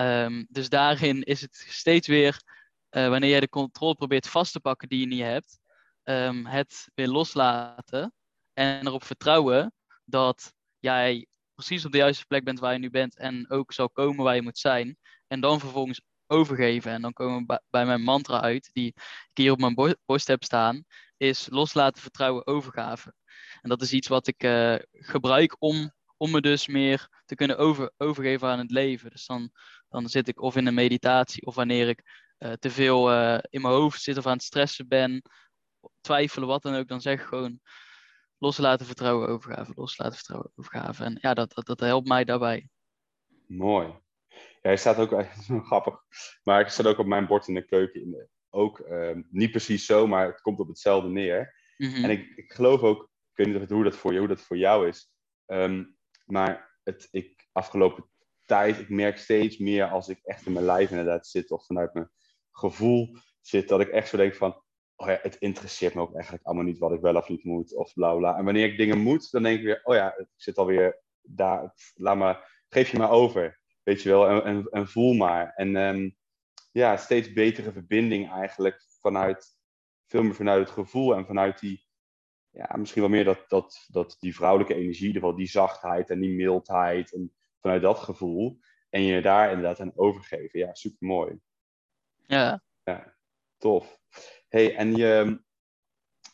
[0.00, 2.42] Um, dus daarin is het steeds weer,
[2.88, 5.58] wanneer jij de controle probeert vast te pakken die je niet hebt,
[6.04, 8.12] um, het weer loslaten
[8.52, 9.72] en erop vertrouwen
[10.04, 13.90] dat jij precies op de juiste plek bent waar je nu bent en ook zal
[13.90, 14.98] komen waar je moet zijn.
[15.26, 16.92] En dan vervolgens overgeven.
[16.92, 20.44] En dan komen we bij mijn mantra uit, die ik hier op mijn borst heb
[20.44, 20.84] staan,
[21.16, 23.14] is loslaten, vertrouwen, overgave.
[23.60, 27.58] En dat is iets wat ik uh, gebruik om, om me dus meer te kunnen
[27.58, 29.10] over, overgeven aan het leven.
[29.10, 29.50] Dus dan,
[29.88, 32.02] dan zit ik of in een meditatie of wanneer ik
[32.38, 35.22] uh, te veel uh, in mijn hoofd zit of aan het stressen ben,
[36.00, 37.60] twijfelen, wat dan ook, dan zeg ik gewoon
[38.38, 41.04] loslaten, vertrouwen, overgave, loslaten, vertrouwen, overgave.
[41.04, 42.68] En ja, dat, dat, dat helpt mij daarbij.
[43.46, 43.86] Mooi.
[44.28, 45.24] Ja, hij staat ook,
[45.68, 46.00] grappig,
[46.42, 48.00] maar ik staat ook op mijn bord in de keuken.
[48.00, 51.54] In de, ook uh, niet precies zo, maar het komt op hetzelfde neer.
[51.76, 52.04] Mm -hmm.
[52.04, 54.56] En ik, ik geloof ook, ik weet niet hoe dat voor, je, hoe dat voor
[54.56, 55.12] jou is,
[55.46, 58.10] um, maar het, ik, afgelopen
[58.48, 61.94] tijd, ik merk steeds meer als ik echt in mijn lijf inderdaad zit, of vanuit
[61.94, 62.10] mijn
[62.50, 64.62] gevoel zit, dat ik echt zo denk van,
[64.96, 67.74] oh ja, het interesseert me ook eigenlijk allemaal niet wat ik wel of niet moet,
[67.74, 68.36] of bla bla.
[68.36, 71.74] En wanneer ik dingen moet, dan denk ik weer, oh ja, ik zit alweer daar,
[71.94, 75.52] laat maar, geef je maar over, weet je wel, en, en, voel maar.
[75.54, 76.16] En um,
[76.72, 79.56] ja, steeds betere verbinding eigenlijk vanuit,
[80.06, 81.86] veel meer vanuit het gevoel en vanuit die,
[82.50, 86.20] ja, misschien wel meer dat, dat, dat die vrouwelijke energie, in ieder die zachtheid en
[86.20, 88.58] die mildheid, en vanuit dat gevoel,
[88.90, 90.58] en je daar inderdaad aan overgeven.
[90.58, 91.40] Ja, super mooi.
[92.26, 92.62] Ja.
[92.84, 93.14] Ja,
[93.58, 93.98] tof
[94.48, 95.42] hey, en je,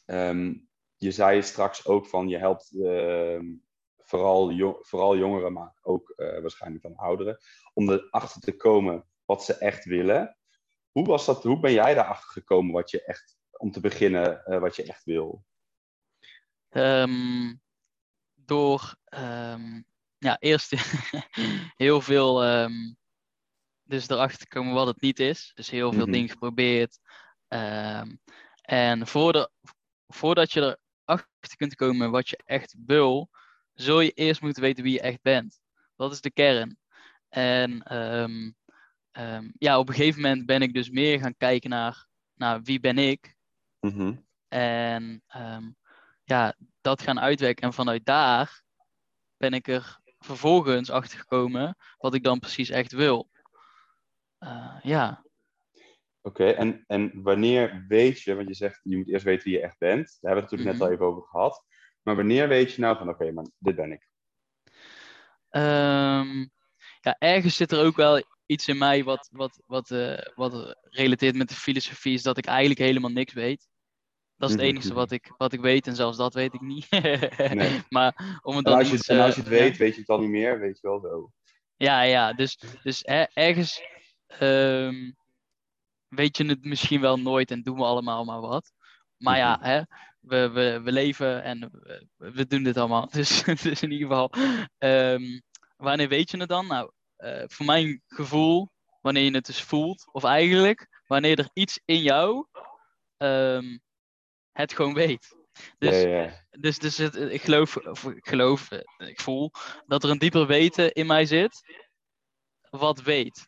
[0.07, 3.41] um, je zei straks ook van je helpt uh,
[3.99, 7.39] vooral, jo vooral jongeren, maar ook uh, waarschijnlijk dan ouderen,
[7.73, 10.37] om erachter te komen wat ze echt willen.
[10.91, 14.59] Hoe, was dat, hoe ben jij daarachter gekomen wat je echt, om te beginnen, uh,
[14.59, 15.45] wat je echt wil?
[16.71, 17.63] Um,
[18.35, 19.87] door um,
[20.25, 20.75] ja, eerst
[21.85, 22.97] heel veel um,
[23.83, 25.53] dus erachter te komen wat het niet is.
[25.55, 26.13] Dus heel veel mm -hmm.
[26.13, 26.99] dingen geprobeerd.
[27.49, 28.21] Um,
[28.63, 29.51] en voordat,
[30.07, 33.31] voordat je erachter kunt komen wat je echt wil,
[33.75, 35.61] zul je eerst moeten weten wie je echt bent.
[35.97, 36.79] Dat is de kern.
[37.29, 38.57] En um,
[39.13, 42.81] um, ja, op een gegeven moment ben ik dus meer gaan kijken naar, naar wie
[42.81, 43.37] ben ik.
[43.81, 44.27] Mm -hmm.
[44.49, 45.23] En
[46.25, 47.63] ja, dat gaan uitwerken.
[47.63, 48.63] En vanuit daar
[49.37, 53.29] ben ik er vervolgens achter gekomen wat ik dan precies echt wil.
[54.41, 55.25] Uh, ja.
[56.21, 59.53] Oké, okay, en, en wanneer weet je, want je zegt je moet eerst weten wie
[59.53, 60.79] je echt bent, daar hebben we het natuurlijk mm -hmm.
[60.79, 61.65] net al even over gehad,
[62.03, 64.09] maar wanneer weet je nou van oké, okay, maar dit ben ik?
[65.51, 66.51] Um,
[67.01, 71.37] ja, ergens zit er ook wel iets in mij wat, wat, wat, uh, wat relateert
[71.37, 73.69] met de filosofie, is dat ik eigenlijk helemaal niks weet.
[74.37, 76.91] Dat is het enige wat ik, wat ik weet en zelfs dat weet ik niet.
[77.55, 77.83] nee.
[77.89, 79.79] maar om het dan en als, je, en als je het weet, ja.
[79.79, 81.31] weet je het dan niet meer, weet je wel zo.
[81.77, 83.83] Ja, ja, dus, dus er, ergens
[84.41, 85.17] um,
[86.09, 88.73] weet je het misschien wel nooit en doen we allemaal maar wat.
[89.17, 89.83] Maar ja, hè,
[90.21, 91.61] we, we, we leven en
[92.17, 93.09] we, we doen dit allemaal.
[93.13, 94.33] Dus, dus in ieder geval,
[94.79, 95.43] um,
[95.77, 96.67] wanneer weet je het dan?
[96.67, 98.69] Nou, uh, voor mijn gevoel,
[99.01, 102.47] wanneer je het dus voelt, of eigenlijk wanneer er iets in jou
[103.17, 103.83] um,
[104.55, 105.37] het gewoon weet.
[105.79, 106.47] Dus, ja, ja.
[106.51, 109.51] dus, dus het, ik, geloof, of ik geloof, ik voel
[109.87, 111.63] dat er een dieper weten in mij zit,
[112.71, 113.45] wat weet.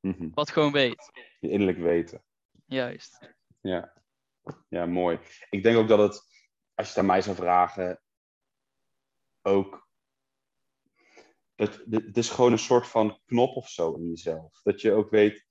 [0.00, 0.30] Mm -hmm.
[0.34, 1.10] Wat gewoon weet.
[1.40, 2.24] Je innerlijk weten.
[2.66, 3.34] Juist.
[3.60, 4.02] Ja.
[4.68, 5.18] ja, mooi.
[5.50, 6.14] Ik denk ook dat het,
[6.74, 8.02] als je het aan mij zou vragen,
[9.42, 9.84] ook.
[11.54, 14.60] Het, het is gewoon een soort van knop of zo in jezelf.
[14.62, 15.46] Dat je ook weet.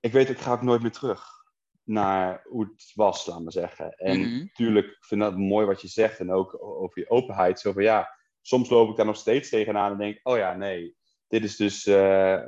[0.00, 1.43] Ik weet, ik ga ook nooit meer terug
[1.84, 3.90] naar hoe het was, laat maar zeggen.
[3.92, 4.38] En Mhm.
[4.38, 6.18] natuurlijk ik vind ik dat mooi wat je zegt.
[6.18, 7.60] En ook over je openheid.
[7.60, 10.96] Zo van ja, soms loop ik daar nog steeds tegenaan en denk: oh ja, nee,
[11.28, 11.86] dit is dus.
[11.86, 12.40] eh,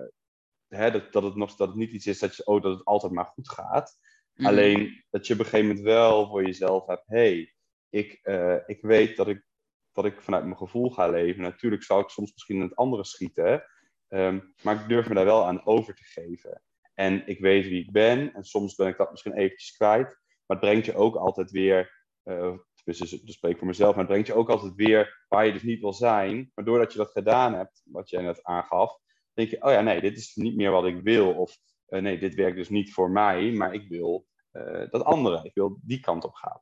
[0.69, 2.85] hè, dat, dat, het nog, dat het niet iets is dat, je, oh, dat het
[2.85, 3.99] altijd maar goed gaat.
[4.35, 4.47] Mhm.
[4.47, 7.55] Alleen dat je op een gegeven moment wel voor jezelf hebt: hey,
[7.91, 9.45] ik, eh, ik weet dat ik,
[9.93, 11.43] dat ik vanuit mijn gevoel ga leven.
[11.43, 13.65] Natuurlijk zal ik soms misschien in het andere schieten.
[14.09, 16.63] ehm, maar ik durf me daar wel aan over te geven.
[16.99, 18.35] En ik weet wie ik ben.
[18.35, 20.07] En soms ben ik dat misschien eventjes kwijt.
[20.47, 22.05] Maar het brengt je ook altijd weer.
[22.25, 23.91] Uh, dus dat spreek ik voor mezelf.
[23.91, 26.51] Maar het brengt je ook altijd weer waar je dus niet wil zijn.
[26.55, 28.99] Maar doordat je dat gedaan hebt, wat jij net aangaf.
[29.33, 31.35] denk je: oh ja, nee, dit is niet meer wat ik wil.
[31.35, 31.57] Of
[31.89, 33.53] uh, nee, dit werkt dus niet voor mij.
[33.53, 35.41] Maar ik wil uh, dat andere.
[35.45, 36.61] Ik wil die kant op gaan.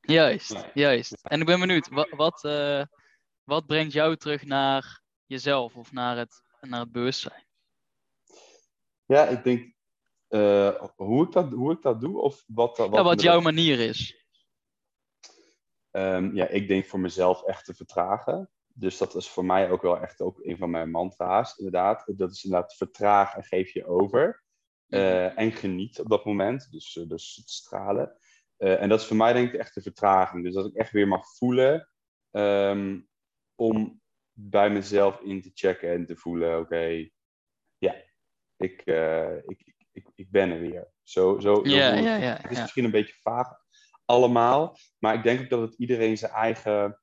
[0.00, 1.12] Juist, juist.
[1.22, 2.40] En ik ben benieuwd, wat, wat,
[3.44, 7.45] wat brengt jou terug naar jezelf of naar het, naar het bewustzijn?
[9.06, 9.74] Ja, ik denk
[10.28, 13.80] uh, hoe, ik dat, hoe ik dat doe of wat, wat, ja, wat jouw manier
[13.80, 14.24] is.
[15.90, 18.50] Um, ja, ik denk voor mezelf echt te vertragen.
[18.66, 22.12] Dus dat is voor mij ook wel echt ook een van mijn mantra's, inderdaad.
[22.16, 24.44] Dat is inderdaad vertraag en geef je over.
[24.88, 28.18] Uh, en geniet op dat moment, dus, dus het stralen.
[28.58, 30.44] Uh, en dat is voor mij denk ik echt de vertraging.
[30.44, 31.88] Dus dat ik echt weer mag voelen
[32.30, 33.08] um,
[33.54, 34.00] om
[34.32, 37.12] bij mezelf in te checken en te voelen, oké, okay,
[38.56, 40.90] ik, uh, ik, ik, ik ben er weer.
[41.02, 43.48] Zo, zo, ja, ja, ja, het is misschien een beetje vaag
[44.04, 47.00] allemaal, maar ik denk ook dat het iedereen zijn eigen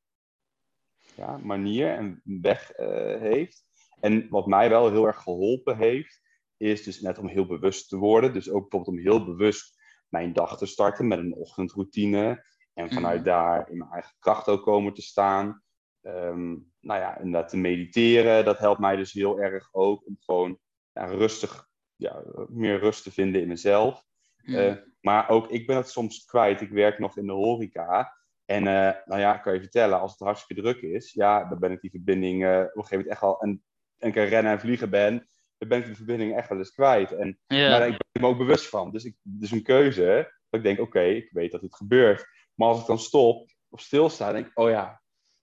[1.16, 2.88] ja, manier en weg uh,
[3.20, 3.66] heeft.
[4.00, 6.22] En wat mij wel heel erg geholpen heeft,
[6.58, 8.34] is dus net om heel bewust te worden.
[8.34, 12.46] Dus ook bijvoorbeeld om heel bewust mijn dag te starten met een ochtendroutine.
[12.74, 13.24] En vanuit mm.
[13.24, 15.64] daar in mijn eigen kracht ook komen te staan.
[16.02, 20.60] Um, nou ja, inderdaad te mediteren, dat helpt mij dus heel erg ook om gewoon
[20.94, 24.04] ja, rustig, ja, meer rust te vinden in mezelf.
[24.44, 24.56] Mm.
[24.56, 26.62] Uh, maar ook ik ben het soms kwijt.
[26.62, 28.18] Ik werk nog in de horeca.
[28.46, 31.60] En uh, nou ja, ik kan je vertellen, als het hartstikke druk is, ja, dan
[31.60, 33.64] ben ik die verbinding uh, op een gegeven moment echt al een,
[33.98, 35.28] een keer rennen en vliegen ben,
[35.58, 37.12] dan ben ik die verbinding echt wel eens kwijt.
[37.12, 37.70] En ja.
[37.70, 38.92] maar ik ben me ook bewust van.
[38.92, 42.26] Dus ik, dus een keuze, dat ik denk, oké, okay, ik weet dat dit gebeurt.
[42.54, 45.02] Maar als ik dan stop of stilsta, denk ik, oh ja,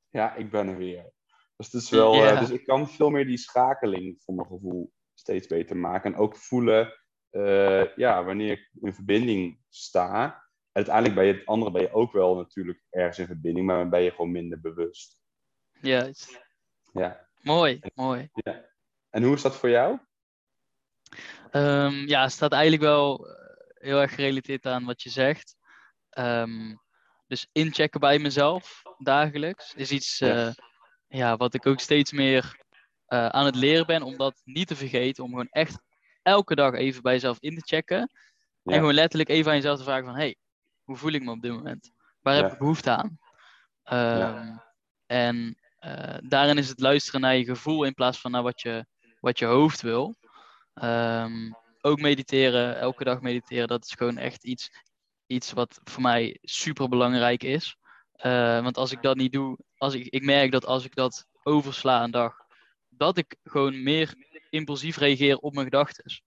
[0.08, 1.12] ja, ik ben er weer.
[1.56, 4.92] Dus, het is wel, uh, dus ik kan veel meer die schakeling voor mijn gevoel
[5.30, 6.12] steeds beter maken.
[6.12, 6.94] En ook voelen,
[7.30, 10.24] uh, ja, wanneer ik in verbinding sta.
[10.24, 13.90] En uiteindelijk bij het andere ben je ook wel natuurlijk ergens in verbinding, maar dan
[13.90, 15.18] ben je gewoon minder bewust.
[15.80, 16.46] Juist.
[16.92, 17.28] Ja.
[17.40, 18.28] Mooi, mooi.
[18.32, 18.68] Ja.
[19.10, 19.98] En hoe is dat voor jou?
[21.52, 23.34] Um, ja, het staat eigenlijk wel eh,
[23.74, 25.56] heel erg gerelateerd aan wat je zegt.
[26.18, 26.80] Um,
[27.26, 30.46] dus inchecken bij mezelf dagelijks is iets ja.
[30.46, 30.52] Uh,
[31.08, 32.58] ja, wat ik ook steeds meer
[33.12, 35.82] uh, aan het leren ben, om dat niet te vergeten, om gewoon echt
[36.22, 38.10] elke dag even bij jezelf in te checken.
[38.62, 38.72] Ja.
[38.72, 40.36] En gewoon letterlijk even aan jezelf te vragen van, hey,
[40.82, 41.90] hoe voel ik me op dit moment?
[42.20, 43.18] Waar heb ik behoefte aan?
[43.92, 44.60] Um,
[45.06, 48.86] en uh, daarin is het luisteren naar je gevoel in plaats van naar wat je,
[49.20, 50.14] wat je hoofd wil.
[50.82, 54.70] Um, ook mediteren, elke dag mediteren, dat is gewoon echt iets,
[55.26, 57.76] iets wat voor mij super belangrijk is.
[58.22, 61.26] Uh, want als ik dat niet doe, als ik, ik merk dat als ik dat
[61.42, 62.34] oversla een dag,
[63.00, 64.14] dat ik gewoon meer
[64.50, 66.22] impulsief reageer op mijn gedachten.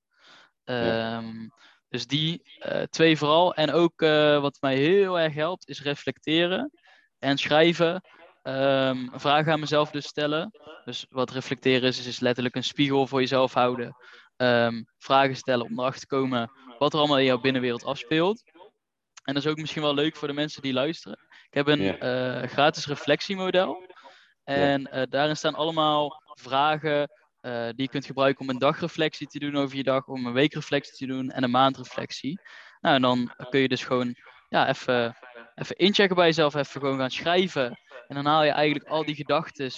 [0.64, 1.52] Um,
[1.90, 3.54] dus die uh, twee vooral.
[3.54, 6.72] En ook uh, wat mij heel erg helpt, is reflecteren
[7.20, 8.02] en schrijven.
[8.44, 10.52] Um, vragen aan mezelf dus stellen.
[10.86, 13.96] Dus wat reflecteren is, is letterlijk een spiegel voor jezelf houden.
[14.38, 18.44] Um, vragen stellen om erachter te komen wat er allemaal in jouw binnenwereld afspeelt.
[19.24, 21.18] En dat is ook misschien wel leuk voor de mensen die luisteren.
[21.50, 22.42] Ik heb een yeah.
[22.42, 23.92] uh, gratis reflectiemodel.
[24.44, 25.10] En yeah.
[25.10, 29.76] daarin staan allemaal vragen uh, die je kunt gebruiken om een dagreflectie te doen over
[29.78, 32.40] je dag, om een weekreflectie te doen en een maandreflectie.
[32.82, 34.16] Nou, en dan kun je dus gewoon
[34.50, 35.18] ja, even,
[35.56, 37.80] even inchecken bij jezelf, even gewoon gaan schrijven.
[38.08, 39.72] En dan haal je eigenlijk al die gedachten,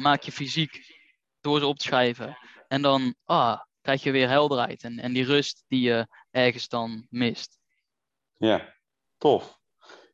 [0.00, 0.96] maak je fysiek
[1.40, 2.38] door ze op te schrijven.
[2.68, 7.06] En dan ah, krijg je weer helderheid en, en die rust die je ergens dan
[7.10, 7.58] mist.
[8.36, 8.74] Ja,
[9.18, 9.58] tof.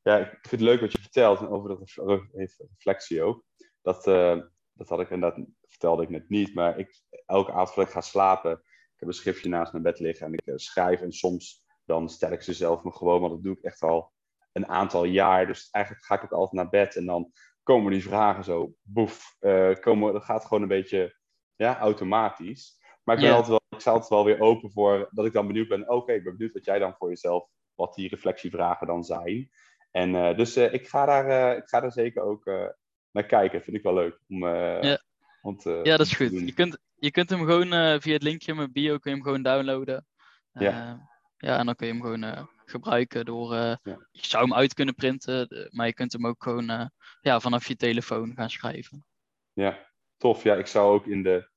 [0.03, 3.45] Ja, ik vind het leuk wat je vertelt over dat reflectie ook.
[3.83, 4.41] Dat, uh,
[4.81, 8.01] dat had ik inderdaad, vertelde ik net niet, maar ik, elke avond voordat ik ga
[8.01, 11.65] slapen, ik heb een schriftje naast mijn bed liggen en ik uh, schrijf en soms
[11.85, 14.13] dan stel ik ze zelf me gewoon, want dat doe ik echt al
[14.53, 15.47] een aantal jaar.
[15.47, 19.37] Dus eigenlijk ga ik ook altijd naar bed en dan komen die vragen zo, boef,
[19.41, 21.17] uh, komen, dat gaat gewoon een beetje
[21.57, 22.79] ja, automatisch.
[23.05, 23.35] Maar ik, ben yeah.
[23.35, 25.83] altijd wel, ik sta altijd wel weer open voor dat ik dan benieuwd ben.
[25.83, 29.51] Oké, okay, ik ben benieuwd wat jij dan voor jezelf, wat die reflectievragen dan zijn.
[29.91, 32.45] En uh, dus uh, ik, ga daar, uh, ik ga daar zeker ook
[33.13, 33.63] naar kijken.
[33.63, 34.21] Vind ik wel leuk.
[34.29, 35.03] Om, ja.
[35.43, 36.31] om te, ja, dat is goed.
[36.31, 39.27] Je kunt, je kunt hem gewoon via het linkje in mijn bio kun je hem
[39.27, 40.07] gewoon downloaden.
[40.53, 41.09] Ja.
[41.37, 43.55] ja, en dan kun je hem gewoon gebruiken door.
[43.55, 43.79] Ja.
[44.11, 47.77] Je zou hem uit kunnen printen, maar je kunt hem ook gewoon ja, vanaf je
[47.77, 49.05] telefoon gaan schrijven.
[49.53, 50.43] Ja, tof.
[50.43, 51.49] Ja, ik zou ook in de.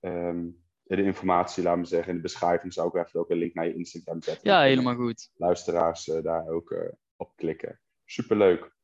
[0.00, 0.66] Um,
[0.96, 3.66] de informatie, laat me zeggen, in de beschrijving zou ik even ook een link naar
[3.66, 4.50] je Instagram zetten.
[4.50, 5.30] Ja, helemaal goed.
[5.34, 7.80] Luisteraars uh, daar ook uh, op klikken.
[8.04, 8.76] Superleuk.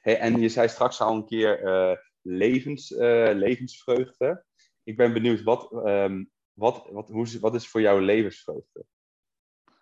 [0.00, 2.90] Hey, en je zei straks al een keer uh, levens,
[3.34, 4.44] levensvreugde.
[4.82, 8.84] Ik ben benieuwd, wat, um, wat, wat, hoe, wat is voor jou levensvreugde?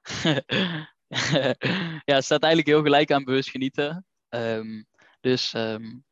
[2.08, 4.06] ja, het staat eigenlijk heel gelijk aan bewust genieten.
[4.28, 4.86] Um,
[5.20, 6.04] dus um,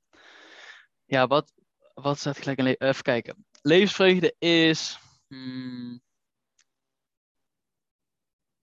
[1.04, 1.52] ja, wat,
[1.94, 4.98] wat staat gelijk aan Even kijken levensvreugde is.
[5.26, 6.02] Hmm,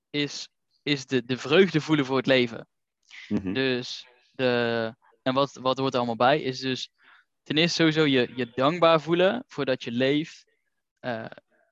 [0.10, 0.50] is,
[0.84, 2.68] is de, de vreugde voelen voor het leven.
[3.28, 3.54] Mhm.
[3.54, 4.96] Dus de.
[5.28, 6.42] En wat, wat hoort er allemaal bij?
[6.42, 6.90] Is dus
[7.44, 10.46] ten eerste sowieso je, je dankbaar voelen voordat je leeft.
[11.02, 11.26] Uh,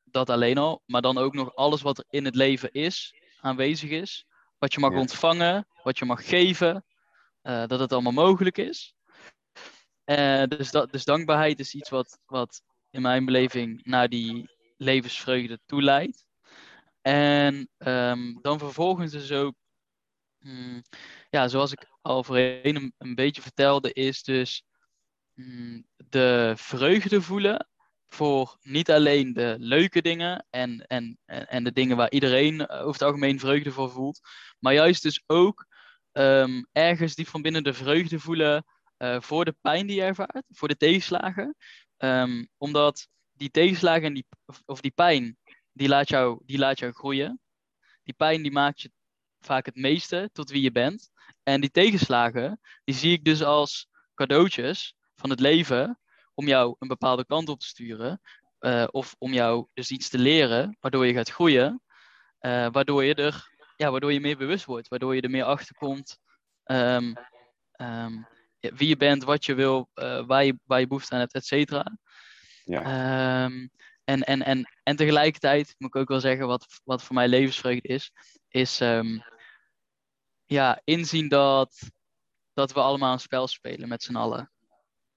[0.03, 0.81] dat alleen al.
[0.85, 4.25] Maar dan ook nog alles wat er in het leven is, aanwezig is.
[4.57, 6.85] Wat je mag ontvangen, wat je mag geven.
[7.43, 8.95] Uh, dat het allemaal mogelijk is.
[10.05, 15.59] Uh, dus, dat, dus dankbaarheid is iets wat, wat in mijn beleving naar die levensvreugde
[15.65, 16.25] toeleidt.
[17.01, 19.55] En um, dan vervolgens is ook,
[20.45, 20.81] hmm,
[21.29, 24.63] ja, zoals ik al voorheen een, een beetje vertelde, is dus
[25.33, 27.67] hmm, de vreugde voelen
[28.07, 33.01] voor niet alleen de leuke dingen en, en, en de dingen waar iedereen over het
[33.01, 34.19] algemeen vreugde voor voelt,
[34.59, 35.65] maar juist dus ook
[36.11, 38.65] um, ergens die van binnen de vreugde voelen
[38.97, 41.55] uh, voor de pijn die je ervaart, voor de tegenslagen.
[41.97, 44.25] Um, omdat die tegenslagen en die,
[44.65, 45.37] of die pijn,
[45.71, 47.39] die laat, jou, die laat jou groeien.
[48.03, 48.91] Die pijn die maakt je
[49.45, 51.09] vaak het meeste tot wie je bent.
[51.43, 55.99] En die tegenslagen, die zie ik dus als cadeautjes van het leven
[56.33, 58.21] om jou een bepaalde kant op te sturen.
[58.59, 61.81] Uh, of om jou dus iets te leren, waardoor je gaat groeien.
[62.41, 65.75] Uh, waardoor je er, ja, waardoor je meer bewust wordt, waardoor je er meer achter
[65.75, 66.19] komt.
[66.65, 67.13] Um,
[67.77, 68.27] um,
[68.59, 71.45] wie je bent, wat je wil, uh, waar, je, waar je behoefte aan hebt, et
[71.45, 71.97] cetera.
[72.63, 73.43] Ja.
[73.43, 73.69] Um,
[74.03, 77.87] en, en, en, en tegelijkertijd moet ik ook wel zeggen, wat, wat voor mij levensvreugde
[77.87, 78.11] is,
[78.47, 78.79] is
[80.45, 81.91] ja, inzien dat,
[82.53, 84.49] dat we allemaal een spel spelen met z'n allen.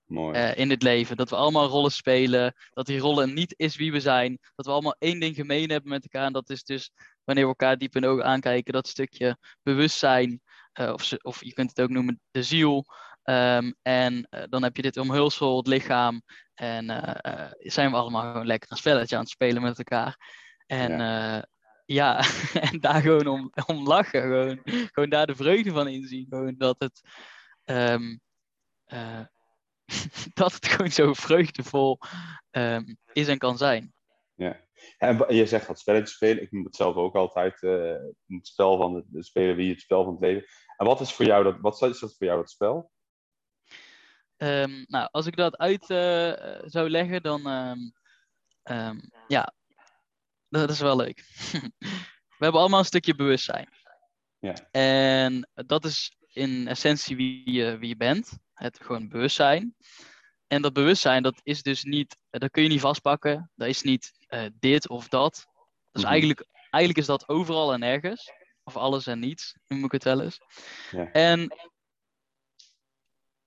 [0.05, 0.38] Mooi.
[0.38, 1.17] Uh, in het leven.
[1.17, 2.55] Dat we allemaal rollen spelen.
[2.71, 4.38] Dat die rollen niet is wie we zijn.
[4.55, 6.27] Dat we allemaal één ding gemeen hebben met elkaar.
[6.27, 6.91] En dat is dus
[7.25, 10.41] wanneer we elkaar diep in de ogen aankijken, dat stukje bewustzijn.
[10.81, 12.85] Uh, of, of je kunt het ook noemen de ziel.
[13.25, 16.23] Um, en uh, dan heb je dit omhulsel, het lichaam.
[16.55, 16.87] En
[17.59, 20.17] zijn we allemaal gewoon lekker een spelletje aan het spelen met elkaar.
[20.67, 21.47] En ja,
[21.88, 22.20] ja
[22.70, 24.22] en daar gewoon om, om lachen.
[24.22, 26.27] Gewoon, gewoon daar de vreugde van inzien.
[26.29, 27.01] Gewoon dat het.
[27.64, 28.20] Um,
[30.35, 31.98] dat het gewoon zo vreugdevol
[32.51, 33.94] um, is en kan zijn.
[34.35, 34.61] Ja,
[34.98, 36.42] en je zegt dat spelletjes spelen.
[36.42, 37.96] Ik moet het zelf ook altijd uh,
[38.27, 40.48] het spel van het, het spelen wie het spel van het leven.
[40.77, 42.90] En wat is voor jou dat, wat is dat voor jou dat spel?
[44.37, 47.46] Um, nou, als ik dat uit uh, zou leggen, dan
[48.62, 49.53] um, ja,
[50.49, 51.25] dat is wel leuk.
[52.39, 53.69] We hebben allemaal een stukje bewustzijn.
[54.39, 54.55] Ja.
[54.71, 58.39] En dat is in essentie wie je, wie je bent.
[58.55, 59.75] Het gewoon bewustzijn.
[60.47, 63.51] En dat bewustzijn, dat is dus niet, dat kun je niet vastpakken.
[63.55, 65.47] Dat is niet uh, dit of dat.
[65.93, 68.33] Dus mm eigenlijk, eigenlijk is dat overal en ergens.
[68.65, 70.39] Of alles en niets, noem ik het wel eens.
[70.91, 71.13] Ja.
[71.13, 71.53] En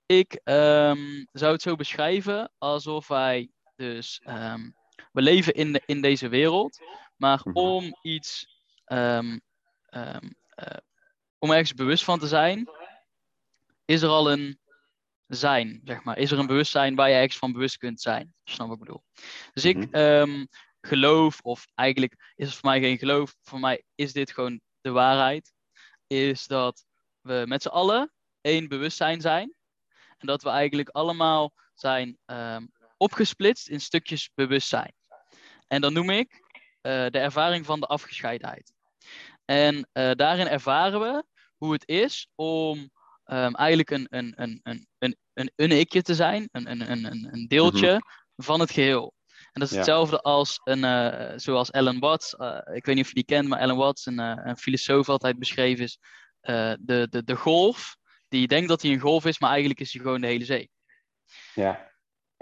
[0.06, 4.74] ik um, zou het zo beschrijven alsof wij dus, um,
[5.12, 6.80] we leven in, de, in deze wereld,
[7.16, 7.62] maar mm -hmm.
[7.62, 8.46] om iets,
[8.86, 9.40] um,
[9.90, 10.16] uh,
[11.38, 12.70] om ergens bewust van te zijn,
[13.84, 14.60] is er al een
[15.26, 16.18] zijn, zeg maar.
[16.18, 18.34] Is er een bewustzijn waar je ergens van bewust kunt zijn?
[18.44, 19.04] Snap wat ik bedoel?
[19.52, 20.48] Dus ik mm -hmm.
[20.80, 24.90] geloof, of eigenlijk is het voor mij geen geloof, voor mij is dit gewoon de
[24.90, 25.52] waarheid,
[26.06, 26.84] is dat
[27.20, 29.54] we met z'n allen één bewustzijn zijn.
[30.18, 34.94] En dat we eigenlijk allemaal zijn um, opgesplitst in stukjes bewustzijn.
[35.72, 38.72] En dan noem ik uh, de ervaring van de afgescheidenheid.
[39.44, 41.24] En uh, daarin ervaren we
[41.56, 42.78] hoe het is om
[43.24, 47.28] um, eigenlijk een, een, een, een, een, een, een ikje te zijn, een, een, een,
[47.32, 48.44] een deeltje mm -hmm.
[48.44, 49.14] van het geheel.
[49.52, 50.30] En dat is hetzelfde ja.
[50.30, 52.32] als een, uh, zoals Alan Watts,
[52.72, 55.84] ik weet niet of je die kent, maar Alan Watts, een, een filosoof, altijd beschreven
[55.84, 55.98] is,
[56.40, 57.96] de, de, de golf,
[58.28, 60.70] die denkt dat hij een golf is, maar eigenlijk is hij gewoon de hele zee.
[61.54, 61.91] Ja.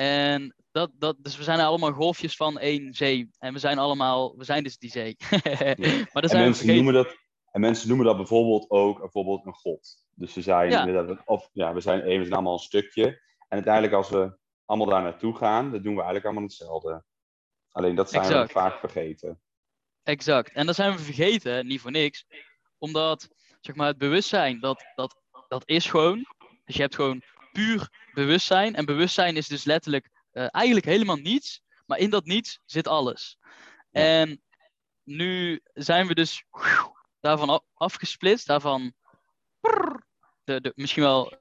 [0.00, 3.30] En dat, dat, dus we zijn allemaal golfjes van één zee.
[3.38, 5.16] En we zijn allemaal, we zijn dus die zee.
[5.18, 5.74] ja.
[6.12, 7.16] maar zijn en mensen noemen dat,
[7.50, 10.06] en mensen noemen dat bijvoorbeeld ook bijvoorbeeld een god.
[10.14, 11.22] Dus we zijn, ja.
[11.24, 13.04] of, ja, we zijn één, we zijn allemaal een stukje.
[13.38, 17.04] En uiteindelijk als we allemaal daar naartoe gaan, dan doen we eigenlijk allemaal hetzelfde.
[17.70, 18.46] Alleen dat zijn exact.
[18.46, 19.40] we vaak vergeten.
[20.02, 20.52] Exact.
[20.52, 22.26] En dat zijn we vergeten, niet voor niks.
[22.78, 23.28] Omdat,
[23.60, 26.26] zeg maar, het bewustzijn, dat, dat, dat is gewoon.
[26.64, 28.74] Dus je hebt gewoon puur bewustzijn.
[28.74, 31.62] En bewustzijn is dus letterlijk uh, eigenlijk helemaal niets.
[31.86, 33.38] Maar in dat niets zit alles.
[33.90, 34.00] Ja.
[34.00, 34.42] En
[35.02, 36.44] nu zijn we dus
[37.20, 38.92] daarvan afgesplitst, daarvan
[40.44, 41.32] de, de, misschien wel,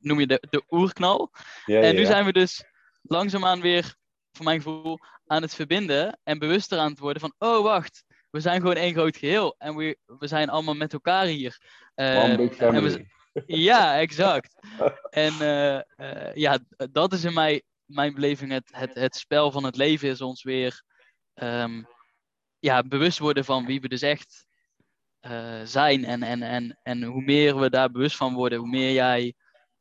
[0.00, 1.32] noem je de, de oerknal.
[1.64, 2.06] Ja, en nu ja.
[2.06, 2.64] zijn we dus
[3.02, 3.94] langzaamaan weer,
[4.32, 8.40] voor mijn gevoel, aan het verbinden en bewuster aan het worden van, oh wacht, we
[8.40, 11.58] zijn gewoon één groot geheel en we, we zijn allemaal met elkaar hier.
[11.94, 13.06] Uh, en we,
[13.46, 14.54] ja, exact.
[15.10, 16.58] en uh, uh, ja,
[16.90, 20.42] dat is in mij, mijn beleving het, het, het spel van het leven is ons
[20.42, 20.82] weer
[21.34, 21.86] um,
[22.58, 24.46] ja, bewust worden van wie we dus echt
[25.20, 26.04] uh, zijn.
[26.04, 29.34] En, en, en, en hoe meer we daar bewust van worden, hoe meer jij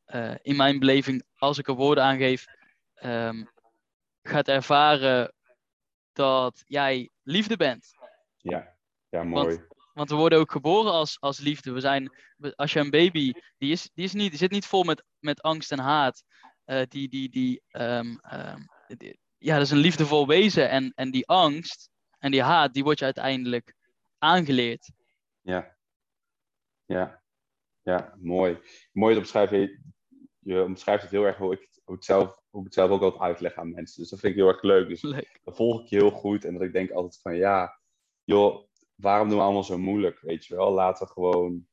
[0.08, 2.46] uh, in mijn beleving, als ik er woorden aan geef,
[2.94, 3.44] ehm,
[4.22, 5.34] gaat ervaren
[6.14, 7.94] dat jij liefde bent.
[8.38, 8.76] Ja,
[9.10, 9.48] ja mooi.
[9.48, 9.68] Want,
[10.06, 11.72] we worden ook geboren als, als liefde.
[11.72, 12.14] We zijn,
[12.56, 15.42] als je een baby, die, is, die, is niet, die zit niet vol met, met
[15.42, 16.24] angst en haat.
[16.66, 18.20] Uh, die, die, die, um,
[18.88, 20.70] die, ja, dat is een liefdevol wezen.
[20.70, 21.90] En, en die angst
[22.20, 23.74] en die haat, die wordt je uiteindelijk
[24.18, 24.92] aangeleerd.
[25.42, 25.78] Ja,
[26.86, 27.22] ja,
[27.82, 28.60] ja, mooi.
[28.92, 29.84] Mooi te omschrijven.
[30.40, 32.90] Je omschrijft het heel erg hoe ik het, hoe het zelf, hoe ik het zelf
[32.90, 34.02] ook altijd uitleg aan mensen.
[34.02, 34.88] Dus dat vind ik heel erg leuk.
[34.88, 35.40] Dus leuk.
[35.44, 36.46] dat volg ik je heel goed.
[36.46, 37.80] En dat ik denk altijd van ja,
[38.24, 38.67] joh,
[38.98, 40.20] waarom doen we allemaal zo moeilijk?
[40.20, 41.68] Weet je wel, laten we gewoon,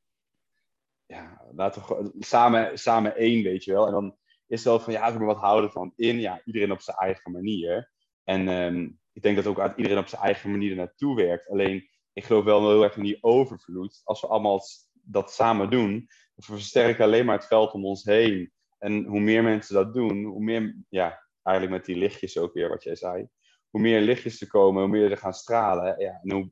[1.05, 3.85] ja, laten we gewoon samen, samen één, weet je wel.
[3.85, 4.17] En dan
[4.47, 6.19] is het wel van ja, maar wat houden van in?
[6.19, 7.91] Ja, iedereen op zijn eigen manier.
[8.23, 11.49] En um, ik denk dat ook iedereen op zijn eigen manier er naartoe werkt.
[11.49, 14.01] Alleen, ik geloof wel heel erg in die overvloed.
[14.03, 14.61] Als we allemaal
[14.91, 18.51] dat samen doen, we versterken alleen maar het veld om ons heen.
[18.77, 22.69] En hoe meer mensen dat doen, hoe meer, ja, eigenlijk met die lichtjes ook weer,
[22.69, 23.27] wat jij zei.
[23.69, 25.99] Hoe meer lichtjes er komen, hoe meer er gaan stralen.
[25.99, 26.51] Ja, en hoe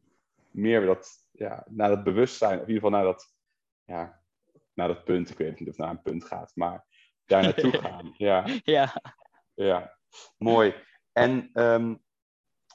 [0.54, 3.36] meer dat, ja, naar dat bewustzijn, of in ieder geval naar dat,
[3.84, 4.24] ja,
[4.74, 6.86] naar dat punt, ik weet niet of het naar een punt gaat, maar
[7.26, 8.14] daar naartoe gaan.
[8.18, 8.46] Ja.
[8.64, 9.02] ja.
[9.54, 9.98] Ja,
[10.38, 10.76] mooi.
[11.12, 12.04] En um,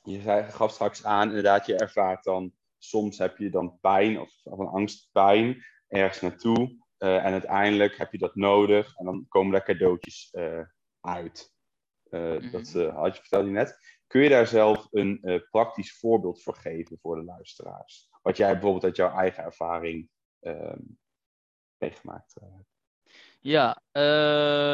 [0.03, 4.31] je zei, gaf straks aan, inderdaad, je ervaart dan, soms heb je dan pijn of,
[4.43, 6.87] of een angstpijn ergens naartoe.
[6.99, 10.61] Uh, en uiteindelijk heb je dat nodig en dan komen daar cadeautjes uh,
[11.01, 11.55] uit.
[12.11, 12.51] Uh, mm -hmm.
[12.51, 13.98] Dat had je vertelde je net.
[14.09, 18.09] Kun je daar zelf een praktisch voorbeeld voor geven voor de luisteraars?
[18.23, 20.09] Wat jij bijvoorbeeld uit jouw eigen ervaring
[20.41, 20.81] ehm,
[21.79, 22.67] meegemaakt hebt.
[23.41, 23.83] Ja,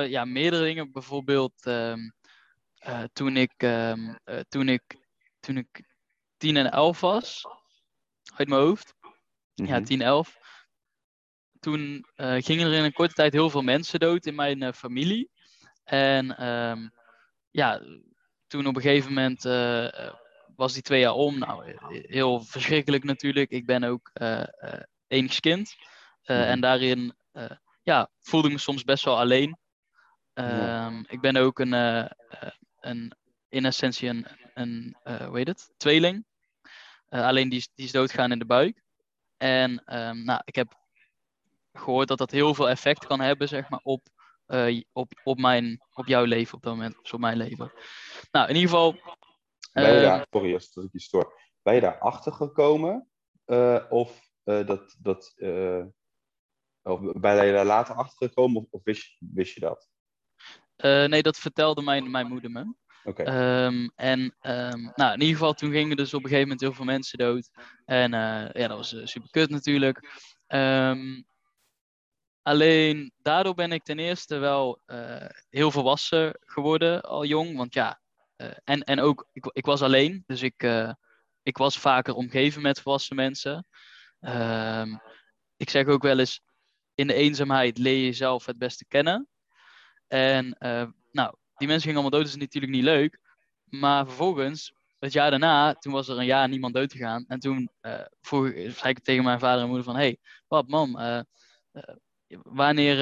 [0.06, 0.92] ja, meerdere dingen.
[0.92, 2.14] Bijvoorbeeld um,
[3.12, 4.18] toen, ik, um,
[4.48, 5.04] toen ik
[5.44, 5.84] toen ik
[6.36, 7.46] 10 en 11 was,
[8.36, 8.94] uit mijn hoofd.
[9.00, 9.10] Mm
[9.54, 9.74] -hmm.
[9.74, 10.38] Ja, 10, 11.
[11.60, 15.30] Toen uh, gingen er in een korte tijd heel veel mensen dood in mijn familie.
[15.84, 16.26] En
[17.50, 17.82] ja,
[18.54, 20.10] toen op een gegeven moment uh,
[20.56, 21.38] was die twee jaar om.
[21.38, 23.50] Nou, heel verschrikkelijk natuurlijk.
[23.50, 24.10] Ik ben ook
[25.06, 25.76] enigskind.
[25.78, 26.44] Mm -hmm.
[26.44, 27.14] En daarin
[27.82, 29.58] ja, voelde ik me soms best wel alleen.
[30.34, 30.86] Ja.
[30.86, 31.72] Um, ik ben ook een,
[32.80, 33.12] een
[33.48, 35.72] in essentie een, een hoe heet het?
[35.76, 36.26] tweeling.
[37.08, 38.82] Alleen die is, die is doodgaan in de buik.
[39.36, 40.74] En um, nou, ik heb
[41.72, 44.08] gehoord dat dat heel veel effect kan hebben, zeg maar, op,
[44.46, 47.72] uh, op, op, mijn, op jouw leven op dat moment, dus op mijn leven.
[48.30, 48.92] Nou, in ieder geval.
[49.72, 51.40] Ben je daar, sorry als ik je stoor.
[51.62, 53.08] Ben je daar achter gekomen?
[53.88, 55.34] of dat, dat
[56.82, 59.88] of ben je daar later achter gekomen of, of wist, wist je dat?
[61.08, 62.74] nee, dat vertelde mijn, mijn moeder me.
[63.04, 63.66] Okay.
[63.66, 66.72] Um, en um, nou, in ieder geval, toen gingen dus op een gegeven moment heel
[66.72, 67.50] veel mensen dood.
[67.84, 69.98] En uh, ja, dat was uh, super kut natuurlijk.
[70.48, 71.26] Um,
[72.44, 77.56] alleen daardoor ben ik ten eerste wel uh, heel volwassen geworden, al jong.
[77.56, 78.00] Want ja,
[78.64, 80.22] en, en ook, ik, ik was alleen.
[80.26, 80.66] Dus ik,
[81.42, 83.66] ik was vaker omgeven met volwassen mensen.
[85.56, 86.40] ik zeg ook wel eens,
[86.94, 89.28] in de eenzaamheid leer je jezelf het beste kennen.
[90.06, 90.56] En
[91.12, 93.20] nou, die mensen gingen allemaal dood, dat is natuurlijk niet leuk.
[93.64, 97.24] Maar vervolgens, het jaar daarna, toen was er een jaar niemand dood gegaan.
[97.28, 97.70] En toen
[98.20, 99.96] vroeg, zei ik tegen mijn vader en moeder van...
[99.96, 100.18] hey,
[100.48, 100.96] pap, mam,
[102.34, 102.96] uh, wanneer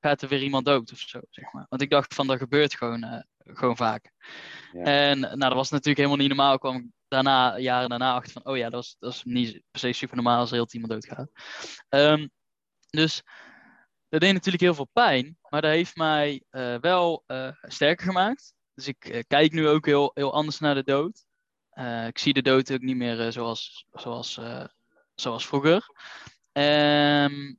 [0.00, 1.66] gaat er weer iemand dood of zo, zeg maar.
[1.68, 4.12] Want ik dacht van, dat gebeurt gewoon, gewoon vaak.
[4.72, 4.82] Ja.
[4.82, 6.58] En nou, dat was natuurlijk helemaal niet normaal.
[6.58, 8.46] kwam ik daarna, jaren daarna achter van...
[8.46, 10.92] oh ja, dat is, dat is niet per se super normaal als er heel iemand
[10.92, 11.30] doodgaat.
[11.88, 12.30] Um,
[12.90, 13.22] dus
[14.08, 17.24] dat deed natuurlijk heel veel pijn, maar dat heeft mij uh, wel
[17.62, 18.54] sterker gemaakt.
[18.74, 21.24] Dus ik kijk nu ook heel, heel anders naar de dood.
[22.06, 24.40] ik zie de dood ook niet meer zoals, zoals,
[25.14, 25.88] zoals vroeger.
[26.52, 27.58] Um,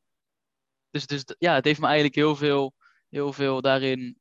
[1.05, 2.73] dus, dus ja, het heeft me eigenlijk heel veel,
[3.09, 4.17] heel veel daarin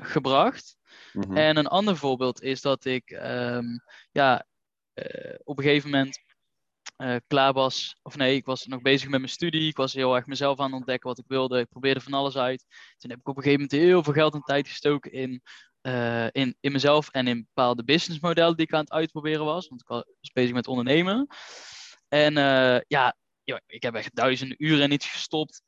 [0.00, 0.76] gebracht.
[1.12, 1.36] Mm -hmm.
[1.36, 4.46] En een ander voorbeeld is dat ik um, ja,
[5.44, 6.24] op een gegeven moment
[6.96, 7.98] uh, klaar was.
[8.02, 9.68] Of nee, ik was nog bezig met mijn studie.
[9.68, 11.58] Ik was heel erg mezelf aan het ontdekken wat ik wilde.
[11.58, 12.64] Ik probeerde van alles uit.
[12.98, 15.42] Toen heb ik op een gegeven moment heel veel geld en tijd gestoken in,
[15.82, 19.68] uh, in, in mezelf en in bepaalde businessmodellen die ik aan het uitproberen was.
[19.68, 21.26] Want ik was bezig met ondernemen.
[22.08, 23.16] En uh, ja,
[23.66, 25.62] ik heb echt duizenden uren in iets gestopt.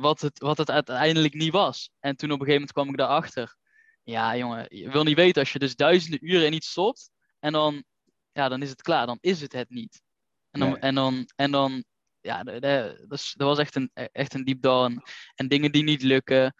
[0.00, 1.90] Wat, het, wat het uiteindelijk niet was.
[2.00, 3.56] En toen op een gegeven moment kwam ik daarachter.
[4.02, 7.10] Ja, jongen, je wil niet weten als je dus duizenden uren in iets stopt.
[7.38, 7.84] En dan,
[8.32, 9.06] ja, dan is het klaar.
[9.06, 10.02] Dan is het het niet.
[10.50, 10.78] En dan, nee.
[10.78, 11.84] en dan, en dan
[12.20, 12.62] ja, dat,
[13.08, 15.02] dat was echt een, echt een deep down.
[15.34, 16.54] En dingen die niet lukken.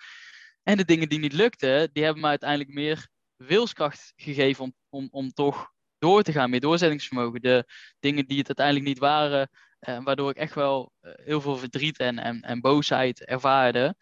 [0.63, 5.09] En de dingen die niet lukten, die hebben me uiteindelijk meer wilskracht gegeven om, om,
[5.11, 7.43] om toch door te gaan, meer doorzettingsvermogen.
[7.43, 7.65] De
[7.99, 9.47] dingen die het uiteindelijk niet waren, eh,
[10.05, 13.95] waardoor ik echt wel uh, heel veel verdriet en, en, en boosheid ervaarde,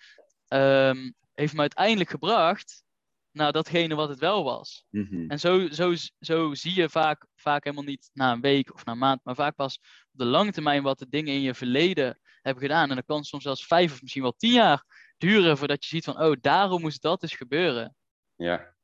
[0.48, 2.84] um, heeft me uiteindelijk gebracht
[3.32, 4.84] naar datgene wat het wel was.
[4.90, 5.30] Mhm.
[5.30, 8.92] En zo, zo, zo zie je vaak, vaak helemaal niet na een week of na
[8.92, 9.78] een maand, maar vaak pas
[10.12, 12.90] op de lange termijn wat de dingen in je verleden hebben gedaan.
[12.90, 14.84] En dat kan soms zelfs vijf of misschien wel tien jaar
[15.18, 17.96] duren voordat je ziet van, oh, daarom moest dat dus gebeuren.
[18.36, 18.74] Ja,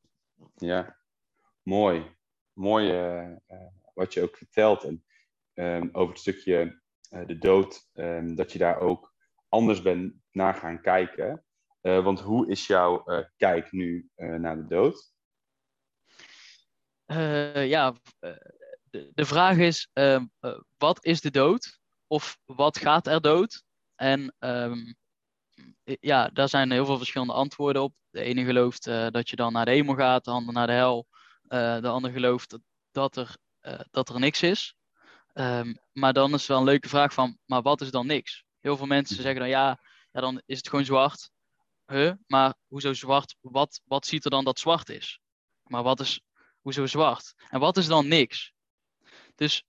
[0.55, 0.97] ja.
[1.63, 2.15] Mooi.
[2.53, 4.85] Mooi eh, eh, wat je ook vertelt.
[4.85, 5.05] En
[5.55, 6.71] ehm, over het stukje eh,
[7.11, 9.15] de dood, ehm, dat je daar ook
[9.49, 11.45] anders bent naar gaan kijken.
[11.81, 15.15] Eh, want hoe is jouw eh, kijk nu eh, naar de dood?
[17.05, 18.31] Eh, ja, eh,
[18.91, 21.79] de, de vraag is, ehm, eh, wat is de dood?
[22.07, 23.65] Of wat gaat er dood?
[23.95, 24.93] En ehm,
[25.85, 27.95] ja, daar zijn heel veel verschillende antwoorden op.
[28.11, 30.73] De ene gelooft eh, dat je dan naar de hemel gaat, de ander naar de
[30.73, 31.07] hel.
[31.43, 32.59] Eh, de ander gelooft
[32.91, 34.75] dat, er, eh, dat er niks is.
[35.37, 38.45] Ehm, maar dan is wel een leuke vraag van, maar wat is dan niks?
[38.61, 39.23] Heel veel mensen Mhm.
[39.23, 39.81] zeggen dan, ja,
[40.13, 41.31] ja dan is het gewoon zwart.
[41.87, 42.13] Huh?
[42.27, 43.37] Maar hoezo zwart?
[43.41, 45.21] Wat, wat ziet er dan dat zwart is?
[45.63, 46.21] Maar wat is,
[46.61, 47.35] hoezo zwart?
[47.49, 48.53] En wat is dan niks?
[49.35, 49.65] Dus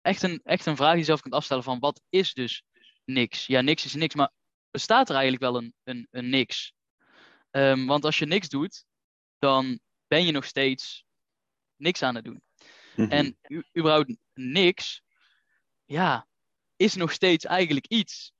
[0.00, 2.62] echt een, echt een vraag die je zelf kunt afstellen van wat is dus
[3.04, 3.46] niks?
[3.46, 4.32] Ja, niks is niks, maar
[4.70, 6.72] bestaat er eigenlijk wel een, een, een niks?
[7.50, 8.84] Ehm, want als je niks doet,
[9.38, 11.04] dan ben je nog steeds
[11.76, 12.42] niks aan het doen.
[12.96, 13.10] Mhm.
[13.10, 13.38] En
[13.78, 15.02] überhaupt niks,
[15.92, 16.26] ja,
[16.76, 18.32] is nog steeds eigenlijk iets.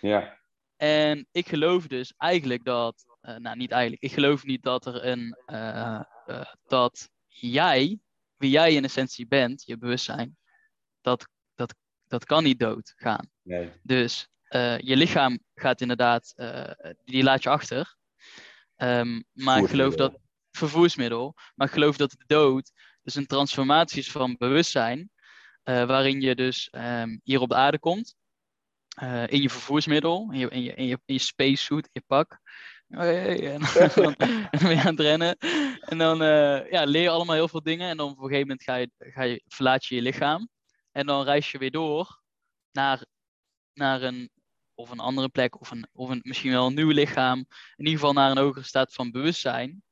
[0.00, 0.38] Ja,
[0.76, 5.04] En ik geloof dus eigenlijk dat, eh, nou niet eigenlijk, ik geloof niet dat er
[5.04, 7.98] een, eh, eh, dat jij,
[8.36, 10.36] wie jij in essentie bent, je bewustzijn,
[11.00, 11.74] dat, dat,
[12.06, 13.30] dat kan niet doodgaan.
[13.42, 13.72] nee.
[13.82, 14.28] Dus
[14.78, 16.34] je lichaam gaat inderdaad,
[17.04, 17.96] die laat je achter.
[18.76, 20.18] Ehm, maar ik geloof dat,
[20.50, 22.72] vervoersmiddel, maar ik geloof dat de dood
[23.02, 25.10] dus een transformatie is van bewustzijn,
[25.64, 28.14] eh, waarin je dus ehm, hier op de aarde komt,
[28.94, 32.02] eh, in je vervoersmiddel, in je, in je, in je, in je spacesuit, in je
[32.06, 32.40] pak.
[32.88, 33.60] Hey, en
[33.94, 35.36] dan, en dan ben je aan het rennen.
[35.80, 37.88] En dan eh, ja, leer je allemaal heel veel dingen.
[37.88, 40.48] En dan op een gegeven moment ga je, ga je, verlaat je je lichaam.
[40.92, 42.20] En dan reis je weer door
[42.72, 43.04] naar,
[43.72, 44.30] naar een,
[44.74, 47.38] of een andere plek, of, een, of een, misschien wel een nieuw lichaam.
[47.76, 49.82] In ieder geval naar een hogere staat van bewustzijn.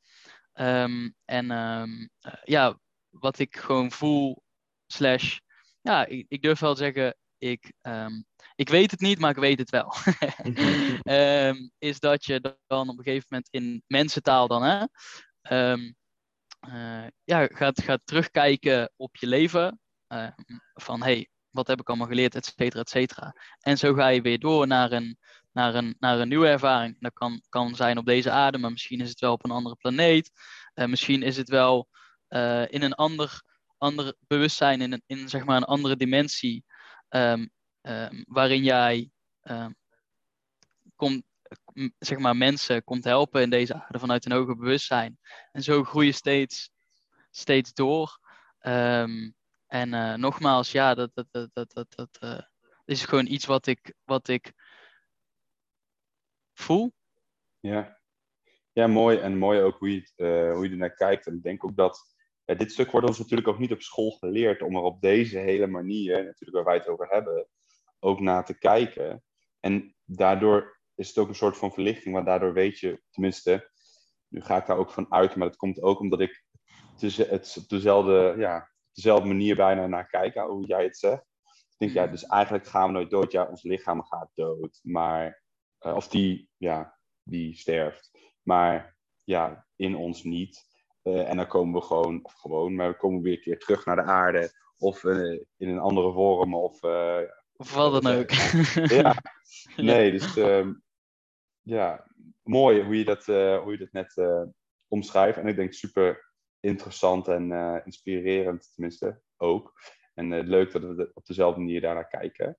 [0.52, 4.42] Ehm, en ehm, eh, ja, wat ik gewoon voel,
[4.86, 5.38] slash,
[5.82, 8.22] ja, ik, ik durf wel te zeggen, ik, ehm,
[8.54, 9.94] ik weet het niet, maar ik weet het wel.
[11.02, 14.84] Ehm, is dat je dan op een gegeven moment in mensentaal dan, hè,
[15.42, 15.92] ehm,
[16.60, 19.80] eh, ja, gaat, gaat terugkijken op je leven.
[20.74, 23.34] van, hey, wat heb ik allemaal geleerd, et cetera, et cetera.
[23.60, 25.18] En zo ga je weer door naar een,
[25.52, 26.96] naar een, naar een nieuwe ervaring.
[27.00, 29.76] Dat kan, kan zijn op deze aarde, maar misschien is het wel op een andere
[29.76, 30.30] planeet.
[30.74, 31.88] Eh, misschien is het wel
[32.28, 33.42] eh, in een ander,
[33.82, 36.64] ander bewustzijn, in, een, in zeg maar een andere dimensie,
[37.08, 37.46] ehm,
[37.80, 39.10] ehm, waarin jij
[39.40, 39.72] ehm,
[40.96, 41.24] komt,
[41.98, 45.18] zeg maar, mensen komt helpen in deze aarde vanuit een hoger bewustzijn.
[45.52, 46.70] En zo groei je steeds,
[47.30, 48.20] steeds door.
[49.72, 52.44] En eh, nogmaals, ja, dat, dat, dat, dat, dat, dat eh,
[52.84, 54.52] is gewoon iets wat ik, wat ik
[56.52, 56.92] voel.
[57.60, 58.00] Ja.
[58.72, 59.18] ja, mooi.
[59.18, 61.26] En mooi ook hoe je, eh, hoe je er naar kijkt.
[61.26, 62.11] En ik denk ook dat
[62.44, 65.66] dit stuk wordt ons natuurlijk ook niet op school geleerd om er op deze hele
[65.66, 67.48] manier, natuurlijk waar wij het over hebben,
[67.98, 69.22] ook naar te kijken.
[69.60, 73.70] En daardoor is het ook een soort van verlichting, want daardoor weet je, tenminste,
[74.28, 76.44] nu ga ik daar ook van uit, maar dat komt ook omdat ik
[76.98, 81.30] het, op dezelfde, ja, dezelfde manier bijna naar kijk, hoe jij het zegt.
[81.78, 83.32] Ik denk, ja, dus eigenlijk gaan we nooit dood.
[83.32, 85.42] Ja, ons lichaam gaat dood, maar,
[85.78, 88.10] eh, of die, ja, die sterft.
[88.42, 90.71] Maar ja, in ons niet.
[91.02, 93.84] Uh, en dan komen we gewoon, of gewoon, maar we komen weer een keer terug
[93.84, 94.52] naar de aarde.
[94.78, 96.54] Of uh, in een andere vorm.
[96.54, 97.18] Of, uh,
[97.56, 98.30] of wat dan ook.
[99.00, 99.14] ja,
[99.76, 100.68] nee, dus uh,
[101.60, 102.06] ja,
[102.42, 104.14] mooi hoe je dat, hoe je dat net
[104.88, 105.38] omschrijft.
[105.38, 109.72] En ik denk super interessant en inspirerend, tenminste ook.
[110.14, 112.58] En leuk dat we op dezelfde manier daarnaar kijken.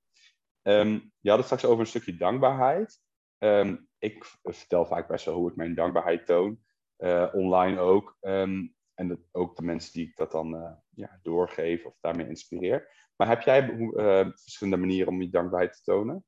[0.64, 3.02] Um, je had het straks over een stukje dankbaarheid.
[3.38, 6.63] Um, ik vertel vaak best wel hoe ik mijn dankbaarheid toon.
[7.04, 8.18] Uh, online ook.
[8.22, 12.28] Um, en dat, ook de mensen die ik dat dan uh, ja, doorgeef of daarmee
[12.28, 12.90] inspireer.
[13.16, 16.26] Maar heb jij uh, verschillende manieren om je dankbaarheid te tonen?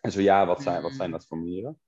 [0.00, 1.80] En zo ja, wat zijn, wat zijn dat voor manieren?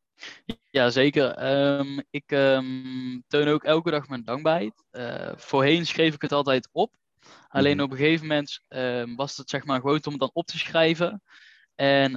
[0.71, 1.53] Ja, zeker.
[1.79, 4.85] Um, ik um, toon ook elke dag mijn dankbaarheid.
[4.91, 6.93] Uh, voorheen schreef ik het altijd op.
[7.49, 7.87] Alleen mm -hmm.
[7.87, 10.59] op een gegeven moment um, was het zeg maar gewoon om het dan op te
[10.59, 11.23] schrijven.
[11.75, 12.13] En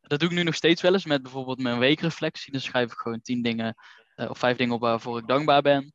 [0.00, 2.52] dat doe ik nu nog steeds wel eens met bijvoorbeeld mijn weekreflectie.
[2.52, 3.74] Dan schrijf ik gewoon tien dingen
[4.16, 5.92] of vijf dingen op waarvoor ik dankbaar ben.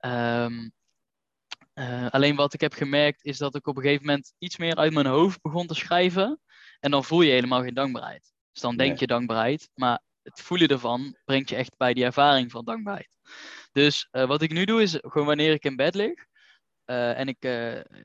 [0.00, 0.72] Um,
[1.74, 4.76] uh, alleen wat ik heb gemerkt is dat ik op een gegeven moment iets meer
[4.76, 6.40] uit mijn hoofd begon te schrijven.
[6.80, 8.32] En dan voel je helemaal geen dankbaarheid.
[8.52, 8.98] Dus dan denk Nee.
[8.98, 13.18] je dankbaarheid, maar het voelen ervan brengt je echt bij die ervaring van dankbaarheid.
[13.72, 16.26] Dus wat ik nu doe is gewoon wanneer ik in bed lig
[16.84, 17.44] en, ik,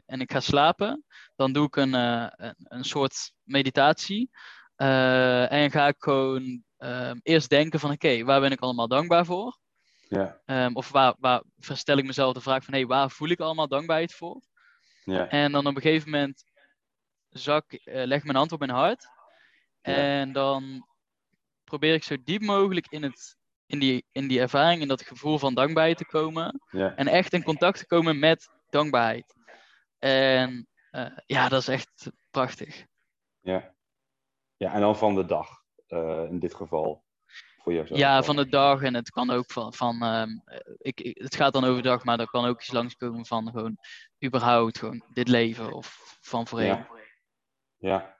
[0.05, 4.29] en ik ga slapen, dan doe ik een, een, een, soort meditatie.
[4.75, 9.57] en ga ik gewoon ehm, eerst denken van oké, waar ben ik allemaal dankbaar voor?
[10.09, 10.41] Ja.
[10.45, 13.39] Um, of waar, waar verstel ik mezelf de vraag van hé, hey, waar voel ik
[13.39, 14.41] allemaal dankbaarheid voor?
[15.03, 15.27] Ja.
[15.27, 16.43] En dan op een gegeven moment
[17.29, 19.07] zak, uh, leg mijn hand op mijn hart.
[19.81, 19.93] Ja.
[19.93, 20.87] En dan
[21.63, 25.37] probeer ik zo diep mogelijk in, het, in, die, in die ervaring, in dat gevoel
[25.37, 26.61] van dankbaarheid te komen.
[26.71, 26.95] Ja.
[26.95, 29.35] En echt in contact te komen met dankbaarheid.
[29.99, 32.85] En uh, ja, dat is echt prachtig.
[33.39, 33.73] Ja.
[34.57, 35.58] ja, en dan van de dag
[35.89, 37.03] uh, in dit geval.
[37.63, 37.99] Voor jezelf.
[37.99, 40.41] Ja, van de dag en het kan ook van, van um,
[40.77, 43.77] ik, ik, het gaat dan over dag, maar er kan ook iets langskomen van gewoon
[44.25, 46.67] überhaupt gewoon dit leven of van voorheen.
[46.67, 46.87] Ja.
[47.77, 48.17] ja.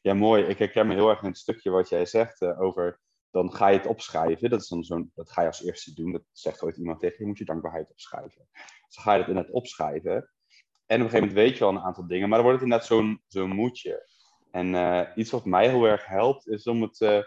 [0.00, 0.42] Ja, mooi.
[0.44, 3.00] Ik herken me heel erg in het stukje wat jij zegt uh, over
[3.36, 4.50] dan ga je het opschrijven.
[4.50, 6.12] Dat, is dan zo'n, dat ga je als eerste doen.
[6.12, 8.48] Dat zegt ooit iemand tegen je, je moet je dankbaarheid opschrijven.
[8.52, 10.12] Dus dan ga je het inderdaad opschrijven.
[10.12, 12.70] En op een gegeven moment weet je wel een aantal dingen, maar dan wordt het
[12.70, 14.08] inderdaad zo'n, zo'n moedje.
[14.56, 17.22] En uh, iets wat mij heel erg helpt, is om het, uh,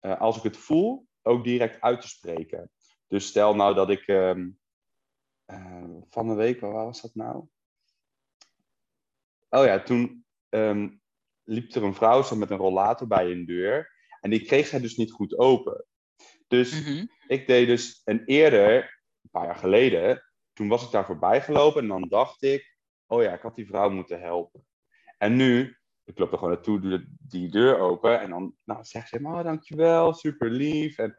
[0.00, 2.70] uh, als ik het voel, ook direct uit te spreken.
[3.06, 4.58] Dus stel nou dat ik um,
[6.08, 7.46] van de week, waar was dat nou?
[9.48, 11.02] Oh ja, toen um,
[11.44, 13.92] liep er een vrouw zo met een rollator bij een deur.
[14.20, 15.86] En die kreeg zij dus niet goed open.
[16.48, 17.08] Dus Mm -hmm.
[17.26, 21.82] ik deed dus een eerder, een paar jaar geleden, toen was ik daar voorbij gelopen
[21.82, 24.66] en dan dacht ik, oh ja, ik had die vrouw moeten helpen.
[25.18, 29.08] En nu, ik loop er gewoon naartoe, doe die deur open en dan nou, zegt
[29.08, 30.98] ze, oh dankjewel, super lief.
[30.98, 31.18] En,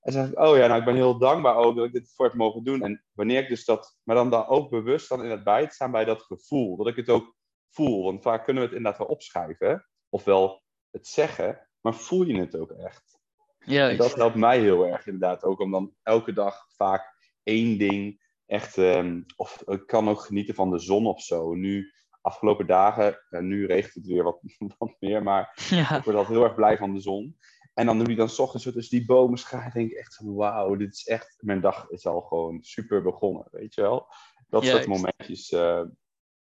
[0.00, 2.24] en zeg ik, oh ja, nou ik ben heel dankbaar ook dat ik dit voor
[2.24, 2.82] heb mogen doen.
[2.82, 5.74] En wanneer ik dus dat, maar dan, dan ook bewust dan in het bij te
[5.74, 7.36] staan bij dat gevoel, dat ik het ook
[7.70, 8.04] voel.
[8.04, 12.56] Want vaak kunnen we het inderdaad wel opschrijven, ofwel het zeggen, maar voel je het
[12.56, 13.20] ook echt?
[13.58, 13.90] Juist.
[13.90, 18.20] En dat helpt mij heel erg inderdaad ook om dan elke dag vaak één ding
[18.46, 21.54] echt, um, of ik kan ook genieten van de zon of zo.
[21.54, 21.92] Nu,
[22.22, 24.40] afgelopen dagen, uh, nu regent het weer wat,
[24.78, 25.96] wat meer, maar Ja.
[25.96, 27.38] ik word altijd heel erg blij van de zon.
[27.74, 30.34] En dan doe ik dan 's ochtends tussen die bomen schaar, denk ik echt van
[30.34, 34.06] wauw, dit is echt, mijn dag is al gewoon super begonnen, weet je wel.
[34.48, 35.82] Dat soort momentjes, uh,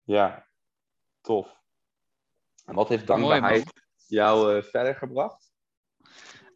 [0.05, 0.47] ja,
[1.21, 1.61] tof.
[2.65, 3.73] En wat heeft Mooi, dankbaarheid
[4.07, 5.53] jou uh, verder gebracht?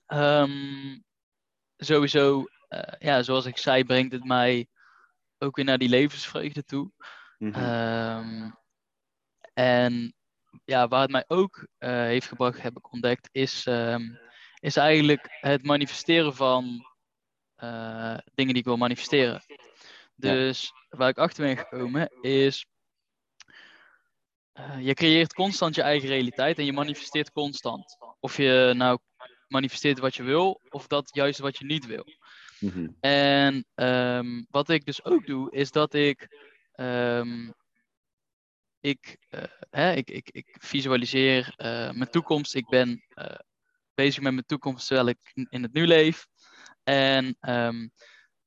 [0.07, 1.05] Um,
[1.77, 4.69] sowieso, uh, ja, zoals ik zei, brengt het mij
[5.39, 6.91] ook weer naar die levensvreugde toe.
[7.39, 7.63] Mhm.
[7.63, 8.59] Um,
[9.53, 10.15] en
[10.65, 14.19] ja, waar het mij ook uh, heeft gebracht, heb ik ontdekt, is, um,
[14.61, 16.87] is eigenlijk het manifesteren van
[17.65, 19.43] uh, dingen die ik wil manifesteren.
[20.15, 22.67] Dus waar ik achter ben gekomen is,
[24.55, 27.97] uh, je creëert constant je eigen realiteit en je manifesteert constant.
[28.21, 28.99] Of je nou
[29.49, 32.05] manifesteert wat je wil, of dat juist wat je niet wil.
[32.59, 32.89] Mhm.
[33.01, 36.29] En um, wat ik dus ook doe, is dat ik.
[36.75, 37.55] Um,
[38.81, 42.55] ik, uh, hè, ik, ik, ik visualiseer uh, mijn toekomst.
[42.55, 43.35] Ik ben uh,
[43.95, 45.19] bezig met mijn toekomst terwijl ik
[45.51, 46.27] in het nu leef.
[46.83, 47.93] En um,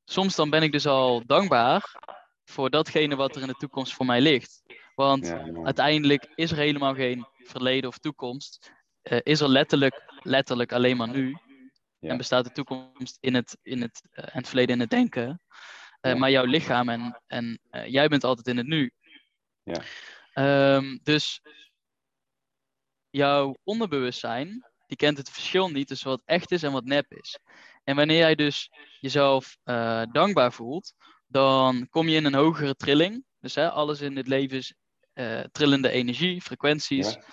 [0.04, 1.96] soms dan ben ik dus al dankbaar
[2.44, 4.62] voor datgene wat er in de toekomst voor mij ligt.
[4.96, 5.64] Want Ja, ja.
[5.64, 8.72] uiteindelijk is er helemaal geen verleden of toekomst.
[9.04, 11.38] Uh, is er letterlijk, letterlijk alleen maar nu.
[12.00, 12.10] Ja.
[12.10, 15.42] En bestaat de toekomst in het, in het, uh, en het verleden in het denken.
[16.02, 16.16] Uh.
[16.16, 18.92] Maar jouw lichaam en, en jij bent altijd in het nu.
[20.34, 21.42] Um, dus
[23.10, 27.40] jouw onderbewustzijn, die kent het verschil niet tussen wat echt is en wat nep is.
[27.84, 28.70] En wanneer jij dus
[29.00, 30.94] jezelf uh, dankbaar voelt,
[31.28, 33.26] dan kom je in een hogere trilling.
[33.40, 34.74] Dus hè, alles in dit leven is
[35.14, 37.14] uh, trillende energie, frequenties.
[37.14, 37.24] Ja.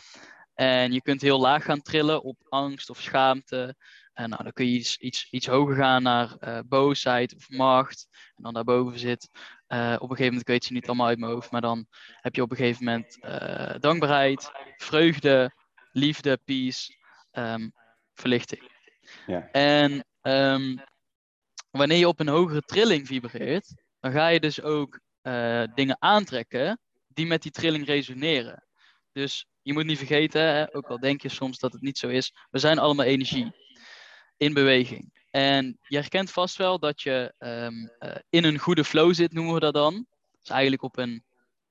[0.55, 3.76] En je kunt heel laag gaan trillen op angst of schaamte.
[4.20, 8.08] En nou, dan kun je iets, iets, iets hoger gaan naar uh, boosheid of macht.
[8.36, 9.28] En dan daarboven zit.
[9.68, 11.50] Uh, op een gegeven moment, ik weet ze niet allemaal uit mijn hoofd.
[11.50, 11.86] Maar dan
[12.20, 15.54] heb je op een gegeven moment uh, dankbaarheid, vreugde,
[15.92, 16.94] liefde, peace,
[17.32, 17.72] um,
[18.14, 18.70] verlichting.
[19.26, 19.48] Ja.
[19.50, 20.80] En um,
[21.70, 25.00] wanneer je op een hogere trilling vibreert, dan ga je dus ook
[25.74, 28.66] dingen aantrekken die met die trilling resoneren.
[29.12, 32.08] Dus je moet niet vergeten, hè, ook al denk je soms dat het niet zo
[32.08, 33.59] is, we zijn allemaal energie
[34.41, 35.18] in beweging.
[35.30, 39.55] En je herkent vast wel dat je um, uh, in een goede flow zit, noemen
[39.55, 40.07] we dat dan.
[40.41, 41.24] Dus eigenlijk op een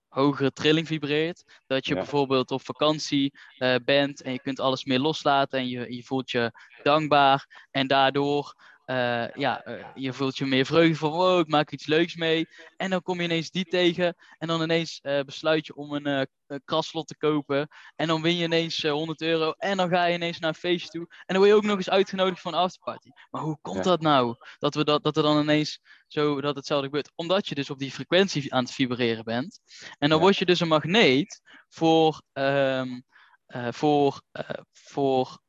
[0.08, 1.62] hogere trilling vibreert.
[1.68, 2.00] Dat je Ja.
[2.00, 6.32] bijvoorbeeld op vakantie uh, bent en je kunt alles meer loslaten en je, je voelt
[6.32, 6.52] je
[6.84, 7.68] dankbaar.
[7.72, 8.54] En daardoor
[8.90, 12.48] eh, ja, eh, je voelt je meer vreugde van, wow, ik maak iets leuks mee.
[12.78, 14.16] En dan kom je ineens die tegen.
[14.38, 16.28] En dan ineens uh, besluit je om een
[16.66, 17.68] kraslot te kopen.
[17.96, 19.52] En dan win je ineens 100 euro.
[19.52, 21.02] En dan ga je ineens naar een feestje toe.
[21.10, 23.10] En dan word je ook nog eens uitgenodigd voor een afterparty.
[23.30, 24.36] Maar hoe komt dat nou?
[24.58, 27.12] Dat, we dat, dat er dan ineens zo dat hetzelfde gebeurt.
[27.16, 29.60] Omdat je dus op die frequentie aan het vibreren bent.
[29.98, 30.24] En dan ja.
[30.24, 33.04] word je dus een magneet voor, um,
[33.72, 34.22] voor,
[34.72, 35.40] voor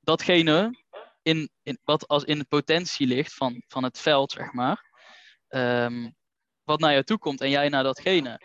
[0.00, 0.83] datgene
[1.24, 4.92] in, in, wat als in de potentie ligt van, van het veld, zeg maar.
[5.48, 6.14] Um,
[6.62, 8.40] wat naar jou toe komt en jij naar datgene.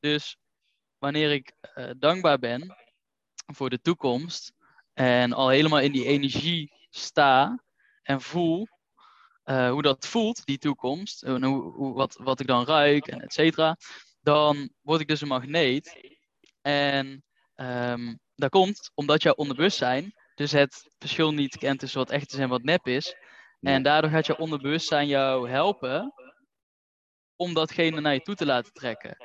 [0.00, 0.36] Dus
[0.98, 2.76] wanneer ik uh, dankbaar ben
[3.46, 4.52] voor de toekomst
[4.92, 7.64] en al helemaal in die energie sta
[8.02, 8.68] en voel
[9.44, 13.20] uh, hoe dat voelt, die toekomst, en hoe, hoe, wat, wat ik dan ruik en
[13.20, 13.76] et cetera,
[14.20, 16.16] dan word ik dus een magneet.
[16.60, 17.24] En
[17.56, 22.38] um, dat komt omdat jouw onderbewustzijn dus het verschil niet kent tussen wat echt is
[22.38, 23.16] en wat nep is.
[23.60, 26.14] En daardoor gaat je onderbewustzijn jou helpen
[27.36, 29.16] om datgene naar je toe te laten trekken.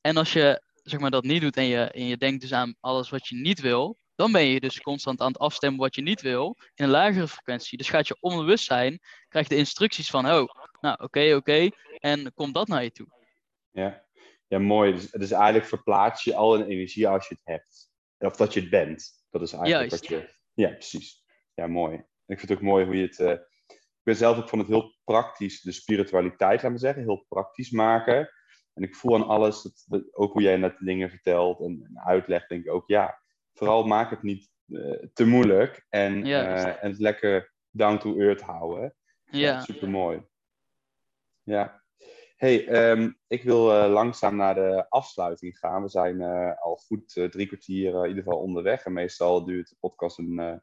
[0.00, 2.76] En als je zeg maar, dat niet doet en je, en je denkt dus aan
[2.80, 6.02] alles wat je niet wil, dan ben je dus constant aan het afstemmen wat je
[6.02, 7.78] niet wil in een lagere frequentie.
[7.78, 10.48] Dus gaat je onbewustzijn, krijgt de instructies van, oh,
[10.80, 11.68] nou oké, oké,
[11.98, 13.06] en komt dat naar je toe.
[13.70, 14.04] Ja,
[14.46, 14.92] ja mooi.
[14.92, 17.90] Dus, dus eigenlijk verplaats je al een energie als je het hebt.
[18.18, 19.24] Of dat je het bent.
[19.30, 20.08] Dat is eigenlijk Juist.
[20.08, 20.34] wat je...
[20.62, 21.24] Ja, precies.
[21.54, 21.96] Ja, mooi.
[22.26, 23.18] Ik vind het ook mooi hoe je het...
[23.18, 23.30] Uh...
[23.68, 27.70] Ik ben zelf ook van het heel praktisch, de spiritualiteit, laat me zeggen, heel praktisch
[27.70, 28.30] maken.
[28.74, 32.48] En ik voel aan alles, dat, ook hoe jij net dingen vertelt en, en uitlegt,
[32.48, 36.56] denk ik ook, ja, vooral maak het niet uh, te moeilijk en, Ja.
[36.56, 38.94] uh, en het lekker down to earth houden.
[39.24, 39.60] Ja.
[39.60, 40.22] Super mooi.
[41.42, 41.84] Ja.
[42.36, 45.82] Hey, ehm, ik wil uh, langzaam naar de afsluiting gaan.
[45.82, 48.84] We zijn uh, al goed uh, drie kwartier in ieder geval onderweg.
[48.84, 50.62] En meestal duurt de podcast een,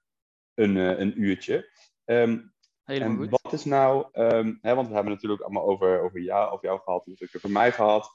[0.54, 1.72] een, een uurtje.
[2.06, 2.54] Um,
[2.84, 3.42] Helemaal en goed.
[3.42, 6.80] wat is nou, um, hè, want we hebben natuurlijk allemaal over, over, jou, over jou
[6.80, 8.10] gehad, natuurlijk over mij gehad,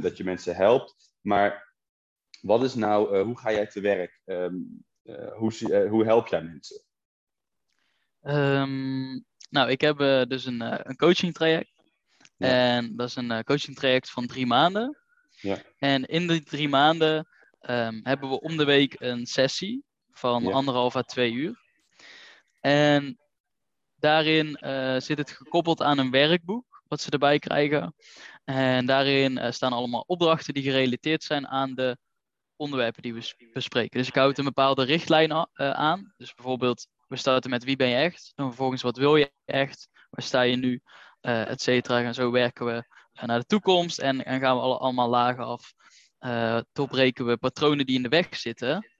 [0.00, 1.14] dat je mensen helpt.
[1.20, 1.74] Maar
[2.40, 4.20] wat is nou, hoe ga jij te werk?
[5.36, 6.82] hoe, hoe help jij mensen?
[8.20, 9.20] Ehm,
[9.50, 11.71] nou, ik heb dus een, een coaching traject.
[12.42, 12.76] Ja.
[12.76, 14.98] En dat is een uh, coaching traject van drie maanden.
[15.30, 15.58] Ja.
[15.78, 17.28] En in die drie maanden
[17.60, 20.50] um, hebben we om de week een sessie van Ja.
[20.50, 21.60] anderhalf à twee uur.
[22.60, 23.18] En
[23.96, 27.94] daarin uh, zit het gekoppeld aan een werkboek, wat ze erbij krijgen.
[28.44, 31.96] En daarin uh, staan allemaal opdrachten die gerelateerd zijn aan de
[32.56, 33.98] onderwerpen die we bespreken.
[33.98, 36.14] Dus ik houd een bepaalde richtlijn aan.
[36.16, 38.32] Dus bijvoorbeeld, we starten met wie ben je echt?
[38.34, 39.88] Dan vervolgens, wat wil je echt?
[40.10, 40.80] Waar sta je nu?
[41.22, 42.02] Uh, et cetera.
[42.02, 45.72] En zo werken we uh, naar de toekomst en, gaan we alle, allemaal lagen af.
[46.20, 48.90] Uh, doorbreken we patronen die in de weg zitten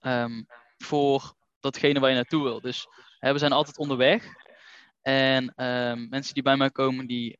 [0.00, 0.46] um,
[0.76, 2.60] voor datgene waar je naartoe wil.
[2.60, 2.86] Dus
[3.18, 4.26] hè, we zijn altijd onderweg.
[5.02, 7.36] En um, mensen die bij mij komen, die,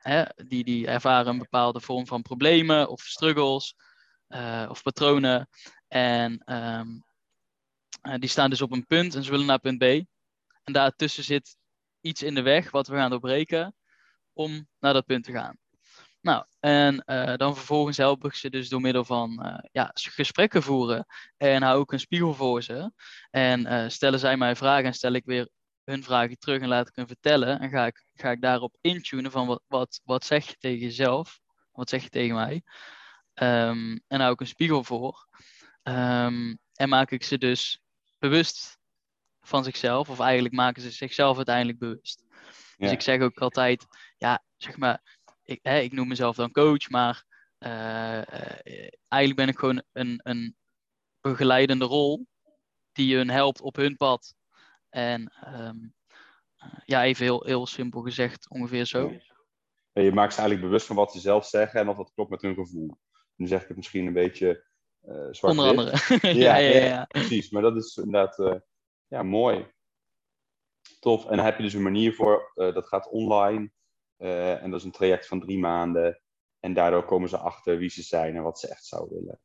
[0.00, 3.74] hè, die, die ervaren een bepaalde vorm van problemen of struggles
[4.68, 5.48] of patronen.
[5.88, 7.04] En um,
[8.18, 9.82] die staan dus op een punt en ze willen naar punt B.
[10.62, 11.56] En daartussen zit
[12.04, 13.74] iets in de weg wat we gaan doorbreken
[14.32, 15.58] om naar dat punt te gaan.
[16.20, 20.62] Nou, en uh, dan vervolgens help ik ze dus door middel van uh, ja, gesprekken
[20.62, 21.06] voeren.
[21.36, 22.92] En hou ik een spiegel voor ze.
[23.30, 25.48] En uh, stellen zij mij vragen en stel ik weer
[25.84, 27.60] hun vragen terug en laat ik hun vertellen.
[27.60, 31.40] En ga ik, ga ik daarop intunen van wat, wat, wat zeg je tegen jezelf?
[31.72, 32.62] Wat zeg je tegen mij?
[33.34, 35.28] Um, en hou ik een spiegel voor.
[35.82, 37.80] Um, en maak ik ze dus
[38.18, 38.78] bewust
[39.44, 40.08] van zichzelf.
[40.08, 42.24] Of eigenlijk maken ze zichzelf uiteindelijk bewust.
[42.76, 42.90] Dus Ja.
[42.90, 43.86] ik zeg ook altijd,
[44.16, 47.24] ja, zeg maar, ik, hè, ik noem mezelf dan coach, maar
[47.58, 50.56] uh, uh, eigenlijk ben ik gewoon een, een
[51.20, 52.26] begeleidende rol
[52.92, 54.34] die hun helpt op hun pad.
[54.90, 55.94] En um,
[56.84, 59.12] ja, even heel, heel simpel gezegd, ongeveer zo.
[59.92, 62.30] Ja, je maakt ze eigenlijk bewust van wat ze zelf zeggen en of dat klopt
[62.30, 62.98] met hun gevoel.
[63.36, 64.64] Nu zeg ik het misschien een beetje
[65.02, 65.90] uh, zwart Onder andere.
[66.44, 67.50] ja, ja, ja, ja, precies.
[67.50, 68.62] Maar dat is inderdaad
[69.14, 69.66] ja, mooi.
[71.00, 71.26] Tof.
[71.26, 73.70] En daar heb je dus een manier voor, uh, dat gaat online.
[74.18, 76.20] Uh, en dat is een traject van drie maanden.
[76.60, 79.40] En daardoor komen ze achter wie ze zijn en wat ze echt zouden willen.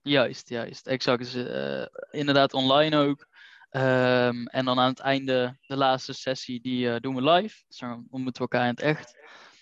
[0.00, 0.86] Juist, juist.
[0.86, 1.18] Exact.
[1.18, 3.28] Dus, uh, inderdaad online ook.
[3.70, 7.62] Um, en dan aan het einde, de laatste sessie, die doen we live.
[7.66, 9.18] Dus dan ontmoeten we elkaar in het echt.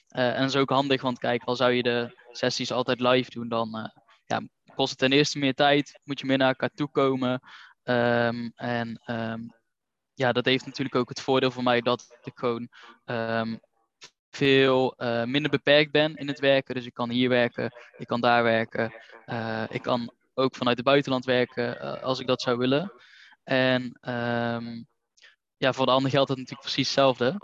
[0.08, 3.48] en dat is ook handig, want kijk, al zou je de sessies altijd live doen,
[3.48, 3.92] dan
[4.24, 6.00] ja, kost het ten eerste meer tijd.
[6.04, 7.40] Moet je meer naar elkaar toe komen.
[7.88, 9.54] Um, en um,
[10.14, 12.68] ja, dat heeft natuurlijk ook het voordeel voor mij dat ik gewoon
[13.04, 13.60] um,
[14.30, 16.74] veel uh, minder beperkt ben in het werken.
[16.74, 18.92] Dus ik kan hier werken, ik kan daar werken.
[19.26, 22.92] Uh, ik kan ook vanuit het buitenland werken uh, als ik dat zou willen.
[23.44, 23.98] En
[25.56, 27.36] ja, voor de ander geldt het natuurlijk precies hetzelfde.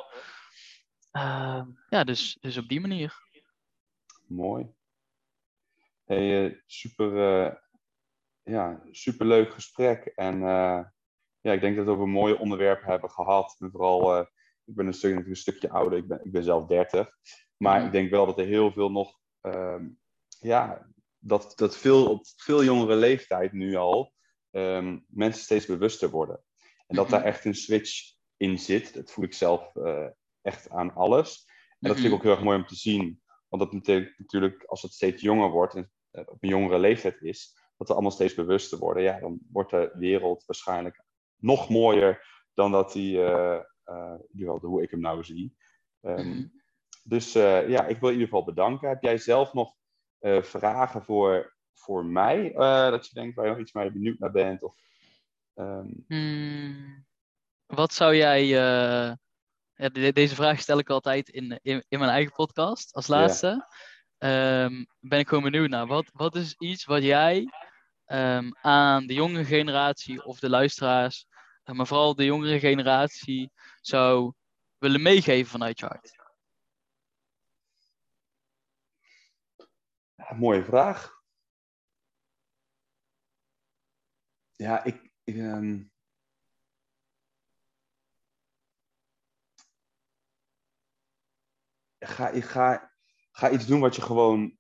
[1.11, 3.23] Ehm, ja, dus, dus op die manier.
[4.27, 4.75] Mooi.
[6.05, 7.64] Hey, super,
[8.45, 10.07] ja, super leuk gesprek.
[10.07, 10.85] En uh,
[11.41, 13.57] ja, ik denk dat we over mooie onderwerpen hebben gehad.
[13.59, 14.21] En vooral,
[14.65, 17.11] ik ben een, stuk, een stukje ouder, ik ben, ik ben zelf 30.
[17.57, 17.87] Maar mm.
[17.87, 19.89] ik denk wel dat er heel veel nog, ehm,
[20.39, 20.87] ja,
[21.19, 24.13] dat, dat veel op veel jongere leeftijd nu al
[24.51, 26.45] um, mensen steeds bewuster worden.
[26.87, 27.29] En dat daar mhm.
[27.29, 28.95] echt een switch in zit.
[28.95, 30.07] Dat voel ik zelf uh,
[30.43, 31.45] echt aan alles.
[31.79, 32.15] En dat vind ik mhm.
[32.15, 33.23] ook heel erg mooi om te zien.
[33.49, 37.57] Want dat betekent natuurlijk, als het steeds jonger wordt en op een jongere leeftijd is,
[37.77, 39.03] dat we allemaal steeds bewuster worden.
[39.03, 41.03] Ja, dan wordt de wereld waarschijnlijk
[41.37, 45.57] nog mooier dan dat die, uh, uh, hoe ik hem nou zie.
[46.01, 46.63] Um, mm
[47.05, 48.89] Dus ja, ik wil in ieder geval bedanken.
[48.89, 49.75] Heb jij zelf nog
[50.41, 52.53] vragen voor, voor mij?
[52.91, 54.63] dat je denkt waar je nog iets mee benieuwd naar bent?
[54.63, 54.77] Of,
[55.55, 56.05] um...
[56.09, 57.07] mm,
[57.67, 58.47] wat zou jij.
[60.13, 63.67] Deze vraag stel ik altijd in, in, in mijn eigen podcast als laatste.
[64.19, 65.87] Um, ben ik gewoon benieuwd naar.
[65.87, 67.49] Wat, wat is iets wat jij
[68.07, 71.27] um, aan de jonge generatie of de luisteraars,
[71.65, 74.33] uh, maar vooral de jongere generatie, zou
[74.79, 76.23] willen meegeven vanuit je hart?
[80.37, 81.23] Mooie vraag.
[84.53, 85.13] Ja, ik.
[85.25, 85.93] ik um...
[91.99, 92.93] ga, ga,
[93.31, 94.59] ga iets doen wat je gewoon,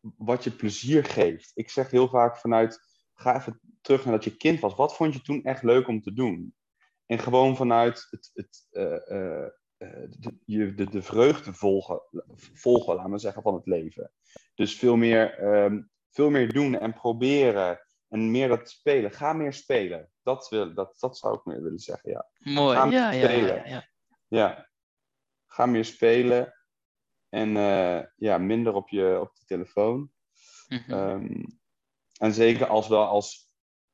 [0.00, 1.50] wat je plezier geeft.
[1.54, 2.80] Ik zeg heel vaak vanuit,
[3.14, 4.74] ga even terug naar dat je kind was.
[4.74, 6.54] Wat vond je toen echt leuk om te doen?
[7.06, 9.48] En gewoon vanuit het, het, uh, uh,
[10.46, 12.02] de, de, de, vreugde volgen,
[12.52, 14.12] volgen, laten we zeggen, van het leven.
[14.54, 17.80] Dus veel meer, um, veel meer doen en proberen.
[18.08, 19.10] En meer dat spelen.
[19.10, 20.10] Ga meer spelen.
[20.22, 22.26] Dat, wil, dat, dat zou ik meer willen zeggen, ja.
[22.38, 23.88] Mooi, ja, ja, ja, ja,
[24.28, 24.68] ja.
[25.46, 26.54] Ga meer spelen.
[27.30, 30.10] En uh, ja, minder op je, op de telefoon.
[30.68, 30.94] Mm-hmm.
[30.94, 31.60] Um,
[32.18, 33.50] en zeker als wel als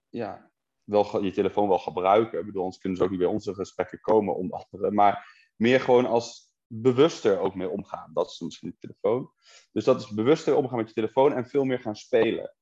[0.08, 0.50] ja,
[0.84, 2.38] wel je telefoon wel gebruiken.
[2.38, 4.94] Ik bedoel, anders kunnen ze ook niet bij onze gesprekken komen om anderen.
[4.94, 8.10] Maar meer gewoon als bewuster ook mee omgaan.
[8.14, 9.32] Dat is misschien de telefoon.
[9.72, 12.54] Dus dat is bewuster omgaan met je telefoon en veel meer gaan spelen.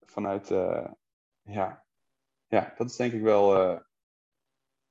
[0.00, 0.88] Vanuit, uh,
[1.42, 1.84] ja.
[2.46, 3.80] ja, dat is denk ik wel, uh,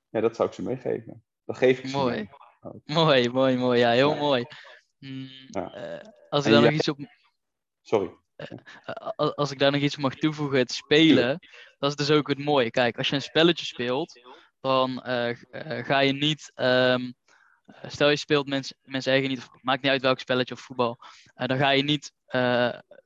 [0.09, 1.23] ja, dat zou ik ze meegeven.
[1.45, 2.15] Dat geef ik ze Mooi.
[2.15, 2.81] Mee.
[2.85, 3.79] Mooi, mooi, mooi.
[3.79, 4.45] Ja, heel mooi.
[5.01, 5.95] Mm, ja.
[5.95, 6.97] Uh, als ik daar nog iets op.
[7.81, 8.11] Sorry.
[8.35, 11.39] Uh, als ik daar nog iets mag toevoegen, het spelen,
[11.77, 12.71] dat is dus ook het mooie.
[12.71, 14.21] Kijk, als je een spelletje speelt,
[14.59, 15.01] dan
[15.83, 16.51] ga je niet.
[16.55, 17.13] Um,
[17.87, 20.99] stel je speelt mensen, mensen eigen niet, maakt niet uit welk spelletje of voetbal,
[21.35, 22.13] dan ga je niet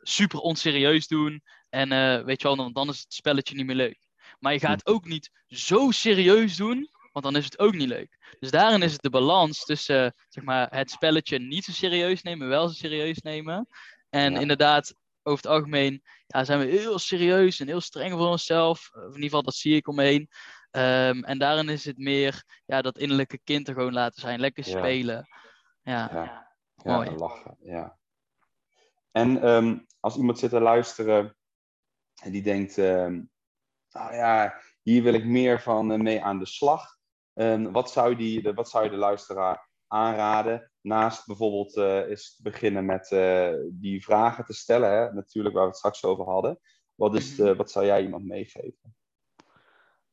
[0.02, 1.90] super onserieus doen en
[2.26, 4.08] weet je wel, dan, dan is het spelletje niet meer leuk.
[4.40, 4.90] Maar je gaat hm.
[4.90, 8.36] ook niet zo serieus doen want dan is het ook niet leuk.
[8.40, 12.48] Dus daarin is het de balans tussen zeg maar, het spelletje niet zo serieus nemen,
[12.48, 13.68] wel zo serieus nemen.
[14.10, 18.92] En inderdaad, over het algemeen ja, zijn we heel serieus en heel streng voor onszelf.
[18.94, 20.30] in ieder geval, dat zie ik omheen.
[20.72, 24.40] Um, en daarin is het meer ja, dat innerlijke kind er gewoon laten zijn.
[24.40, 25.28] Lekker spelen.
[25.82, 26.52] Ja, ja.
[26.76, 27.10] mooi.
[27.10, 27.98] lachen, ja.
[29.12, 31.36] En um, als iemand zit te luisteren
[32.24, 32.78] en die denkt...
[32.78, 33.30] Um,
[33.92, 36.95] nou ja, hier wil ik meer van uh, mee aan de slag.
[37.38, 40.72] Um, wat, zou die, de, wat zou je de luisteraar aanraden?
[40.82, 45.14] Naast bijvoorbeeld uh, eens beginnen met uh, die vragen te stellen, hè?
[45.14, 46.60] natuurlijk waar we het straks over hadden.
[46.96, 48.96] Wat, is de, wat zou jij iemand meegeven?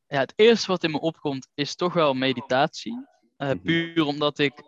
[0.07, 3.07] Ja, het eerste wat in me opkomt is toch wel meditatie.
[3.37, 4.63] Uh, puur omdat ik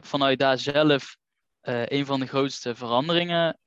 [0.00, 1.16] vanuit daar zelf
[1.62, 3.58] een van de grootste veranderingen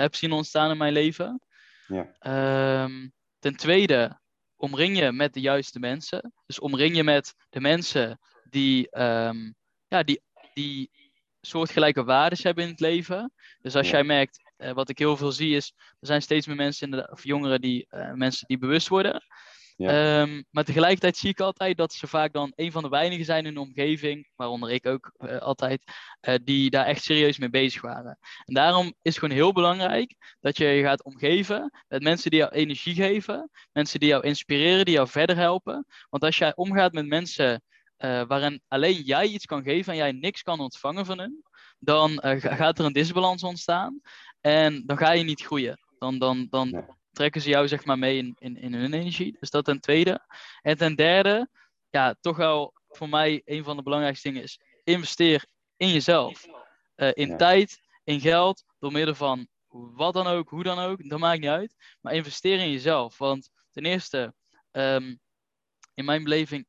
[0.00, 1.40] heb zien ontstaan in mijn leven.
[1.86, 2.82] Ja.
[2.84, 4.19] Um, ten tweede
[4.60, 6.32] omring je met de juiste mensen.
[6.46, 9.54] Dus omring je met de mensen die, um,
[9.88, 10.22] ja, die,
[10.54, 10.90] die
[11.40, 13.32] soortgelijke waarden hebben in het leven.
[13.60, 16.56] Dus als jij merkt, uh, wat ik heel veel zie is, er zijn steeds meer
[16.56, 19.22] mensen, in de, of jongeren, die, uh, mensen die bewust worden.
[19.80, 20.20] Ja.
[20.20, 23.46] Um, maar tegelijkertijd zie ik altijd dat ze vaak dan een van de weinigen zijn
[23.46, 25.82] in de omgeving, waaronder ik ook uh, altijd,
[26.28, 28.18] uh, die daar echt serieus mee bezig waren.
[28.44, 32.38] En daarom is het gewoon heel belangrijk dat je je gaat omgeven met mensen die
[32.40, 35.86] jou energie geven, mensen die jou inspireren, die jou verder helpen.
[36.10, 37.62] Want als jij omgaat met mensen
[37.98, 41.42] uh, waarin alleen jij iets kan geven en jij niks kan ontvangen van hen,
[41.78, 44.00] dan gaat er een disbalans ontstaan
[44.40, 45.80] en dan ga je niet groeien.
[45.98, 49.36] Dan, dan, dan, trekken ze jou zeg maar mee in, in, in hun energie.
[49.40, 50.26] Dus dat ten tweede.
[50.62, 51.48] En ten derde,
[51.90, 55.44] ja, toch wel voor mij een van de belangrijkste dingen is investeer
[55.76, 56.46] in jezelf.
[56.96, 61.18] Uh, in tijd, in geld, door middel van wat dan ook, hoe dan ook, dat
[61.18, 61.74] maakt niet uit.
[62.00, 63.18] Maar investeer in jezelf.
[63.18, 64.34] Want ten eerste,
[64.70, 65.20] um,
[65.94, 66.66] in mijn beleving,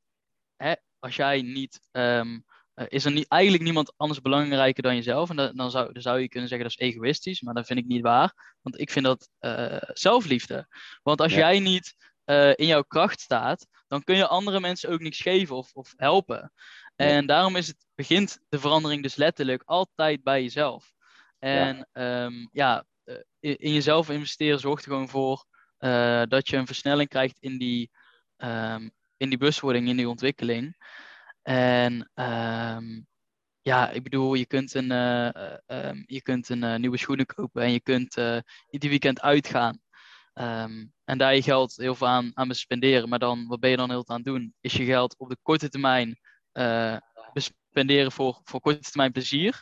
[0.55, 2.39] hè, als jij niet, ehm, eh,
[2.87, 5.29] is er niet, eigenlijk niemand anders belangrijker dan jezelf.
[5.29, 7.79] En dan, dan, zou, dan zou je kunnen zeggen dat is egoïstisch, maar dat vind
[7.79, 8.57] ik niet waar.
[8.61, 10.67] Want ik vind dat uh, zelfliefde.
[11.03, 14.99] Want als jij niet uh, in jouw kracht staat, dan kun je andere mensen ook
[14.99, 16.51] niks geven of, of helpen.
[16.95, 20.91] En daarom is het, begint de verandering dus letterlijk altijd bij jezelf.
[21.39, 22.85] En ja, um, ja
[23.39, 25.45] in jezelf investeren zorgt er gewoon voor
[25.79, 27.91] uh, dat je een versnelling krijgt in die,
[28.37, 30.75] um, in die bewustwording, in die ontwikkeling.
[31.41, 33.07] En um,
[33.61, 35.29] ja, ik bedoel, je kunt een, uh,
[35.67, 38.15] um, je kunt een uh, nieuwe schoenen kopen en je kunt
[38.69, 39.79] ieder weekend uitgaan.
[41.03, 43.09] en daar je geld heel veel aan, aan spenderen.
[43.09, 44.53] Maar dan, wat ben je dan heel aan het doen?
[44.61, 46.19] Is je geld op de korte termijn
[47.71, 49.59] spenderen voor, voor korte termijn plezier.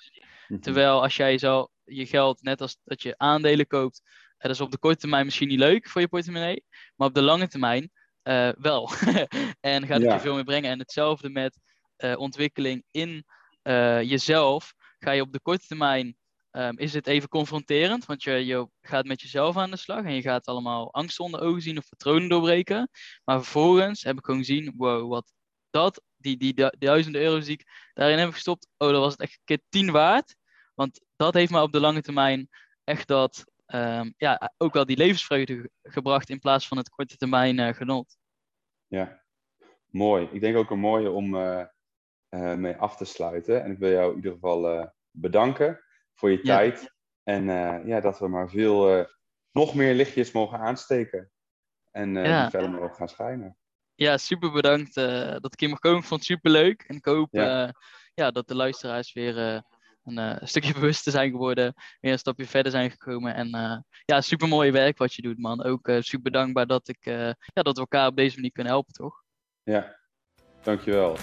[0.47, 0.59] Mhm.
[0.59, 4.01] Terwijl als jij zo je geld, net als dat je aandelen koopt,
[4.37, 6.63] dat is op de korte termijn misschien niet leuk voor je portemonnee,
[6.95, 7.91] maar op de lange termijn
[8.23, 8.89] uh, wel.
[9.59, 10.71] en gaat het je veel meer brengen.
[10.71, 11.57] En hetzelfde met
[12.03, 13.25] uh, ontwikkeling in
[13.63, 14.73] uh, jezelf.
[14.99, 16.17] Ga je op de korte termijn,
[16.51, 20.13] um, is het even confronterend, want je, je gaat met jezelf aan de slag en
[20.13, 22.89] je gaat allemaal angst onder ogen zien of patronen doorbreken.
[23.23, 25.31] Maar vervolgens heb ik gewoon gezien, wow, wat
[25.69, 29.33] dat, die, die, duizenden euro's die ik daarin heb gestopt, oh, dat was het echt
[29.33, 30.35] een keer tien waard.
[30.75, 32.49] Want dat heeft me op de lange termijn
[32.83, 37.57] echt dat um, ja, ook wel die levensvreugde gebracht in plaats van het korte termijn
[37.57, 38.17] uh, genot.
[38.87, 39.23] Ja,
[39.85, 40.27] mooi.
[40.31, 41.35] Ik denk ook een mooie om
[42.29, 43.63] uh, mee af te sluiten.
[43.63, 45.79] En ik wil jou in ieder geval bedanken
[46.13, 46.57] voor je ja.
[46.57, 46.95] tijd.
[47.23, 47.45] En
[47.85, 49.07] ja, dat we maar veel,
[49.51, 51.31] nog meer lichtjes mogen aansteken.
[51.91, 52.41] En ja.
[52.41, 53.57] die verder mogen gaan schijnen.
[53.95, 54.93] Ja, super bedankt
[55.41, 55.99] dat ik hier mag komen.
[55.99, 56.83] Ik vond het super leuk.
[56.87, 57.73] En ik hoop ja.
[58.13, 59.63] ja dat de luisteraars weer
[60.17, 63.35] een stukje bewuster zijn geworden, weer een stapje verder zijn gekomen.
[63.35, 65.63] En uh, ja, super mooi werk wat je doet, man.
[65.63, 68.93] Ook uh, super dankbaar dat, ik, ja, dat we elkaar op deze manier kunnen helpen,
[68.93, 69.23] toch?
[69.63, 69.99] Ja,
[70.61, 71.17] dankjewel.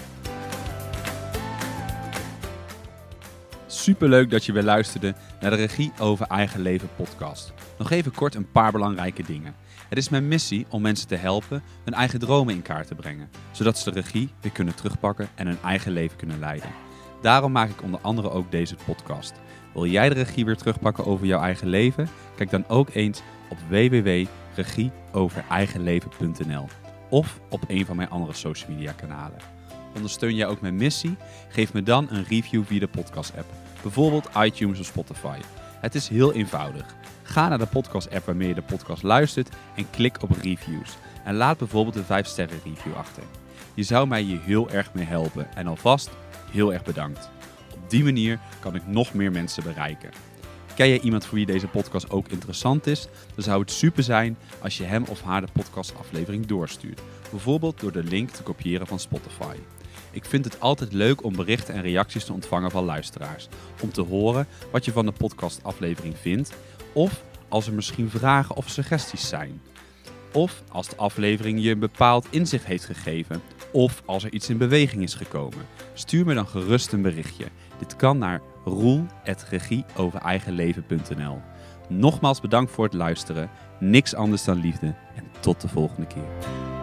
[3.69, 7.53] Superleuk dat je weer luisterde naar de Regie over Eigen Leven podcast.
[7.77, 9.55] Nog even kort een paar belangrijke dingen.
[9.89, 13.29] Het is mijn missie om mensen te helpen hun eigen dromen in kaart te brengen,
[13.51, 16.69] zodat ze de regie weer kunnen terugpakken en hun eigen leven kunnen leiden.
[17.21, 19.33] Daarom maak ik onder andere ook deze podcast.
[19.73, 22.09] Wil jij de regie weer terugpakken over jouw eigen leven?
[22.35, 26.67] Kijk dan ook eens op www.regieovereigenleven.nl
[27.09, 29.56] of op een van mijn andere social media kanalen.
[29.97, 31.17] Ondersteun jij ook mijn missie?
[31.49, 35.37] Geef me dan een review via de podcast app, bijvoorbeeld iTunes of Spotify.
[35.81, 36.95] Het is heel eenvoudig.
[37.23, 40.97] Ga naar de podcast app waarmee je de podcast luistert en klik op reviews.
[41.23, 43.23] En laat bijvoorbeeld een 5 sterren review achter.
[43.73, 46.09] Je zou mij hier heel erg mee helpen en alvast
[46.51, 47.29] heel erg bedankt.
[47.73, 50.09] Op die manier kan ik nog meer mensen bereiken.
[50.75, 53.07] Ken jij iemand voor wie deze podcast ook interessant is?
[53.35, 57.01] Dan zou het super zijn als je hem of haar de podcastaflevering doorstuurt.
[57.29, 59.55] Bijvoorbeeld door de link te kopiëren van Spotify.
[60.17, 63.47] Ik vind het altijd leuk om berichten en reacties te ontvangen van luisteraars.
[63.81, 66.53] Om te horen wat je van de podcastaflevering vindt.
[66.93, 69.61] Of als er misschien vragen of suggesties zijn.
[70.33, 73.41] Of als de aflevering je een bepaald inzicht heeft gegeven.
[73.71, 75.65] Of als er iets in beweging is gekomen.
[75.93, 77.45] Stuur me dan gerust een berichtje.
[77.79, 81.41] Dit kan naar roel.regieovereigenleven.nl
[81.89, 83.49] Nogmaals bedankt voor het luisteren.
[83.79, 84.95] Niks anders dan liefde.
[85.15, 86.75] En tot de volgende keer.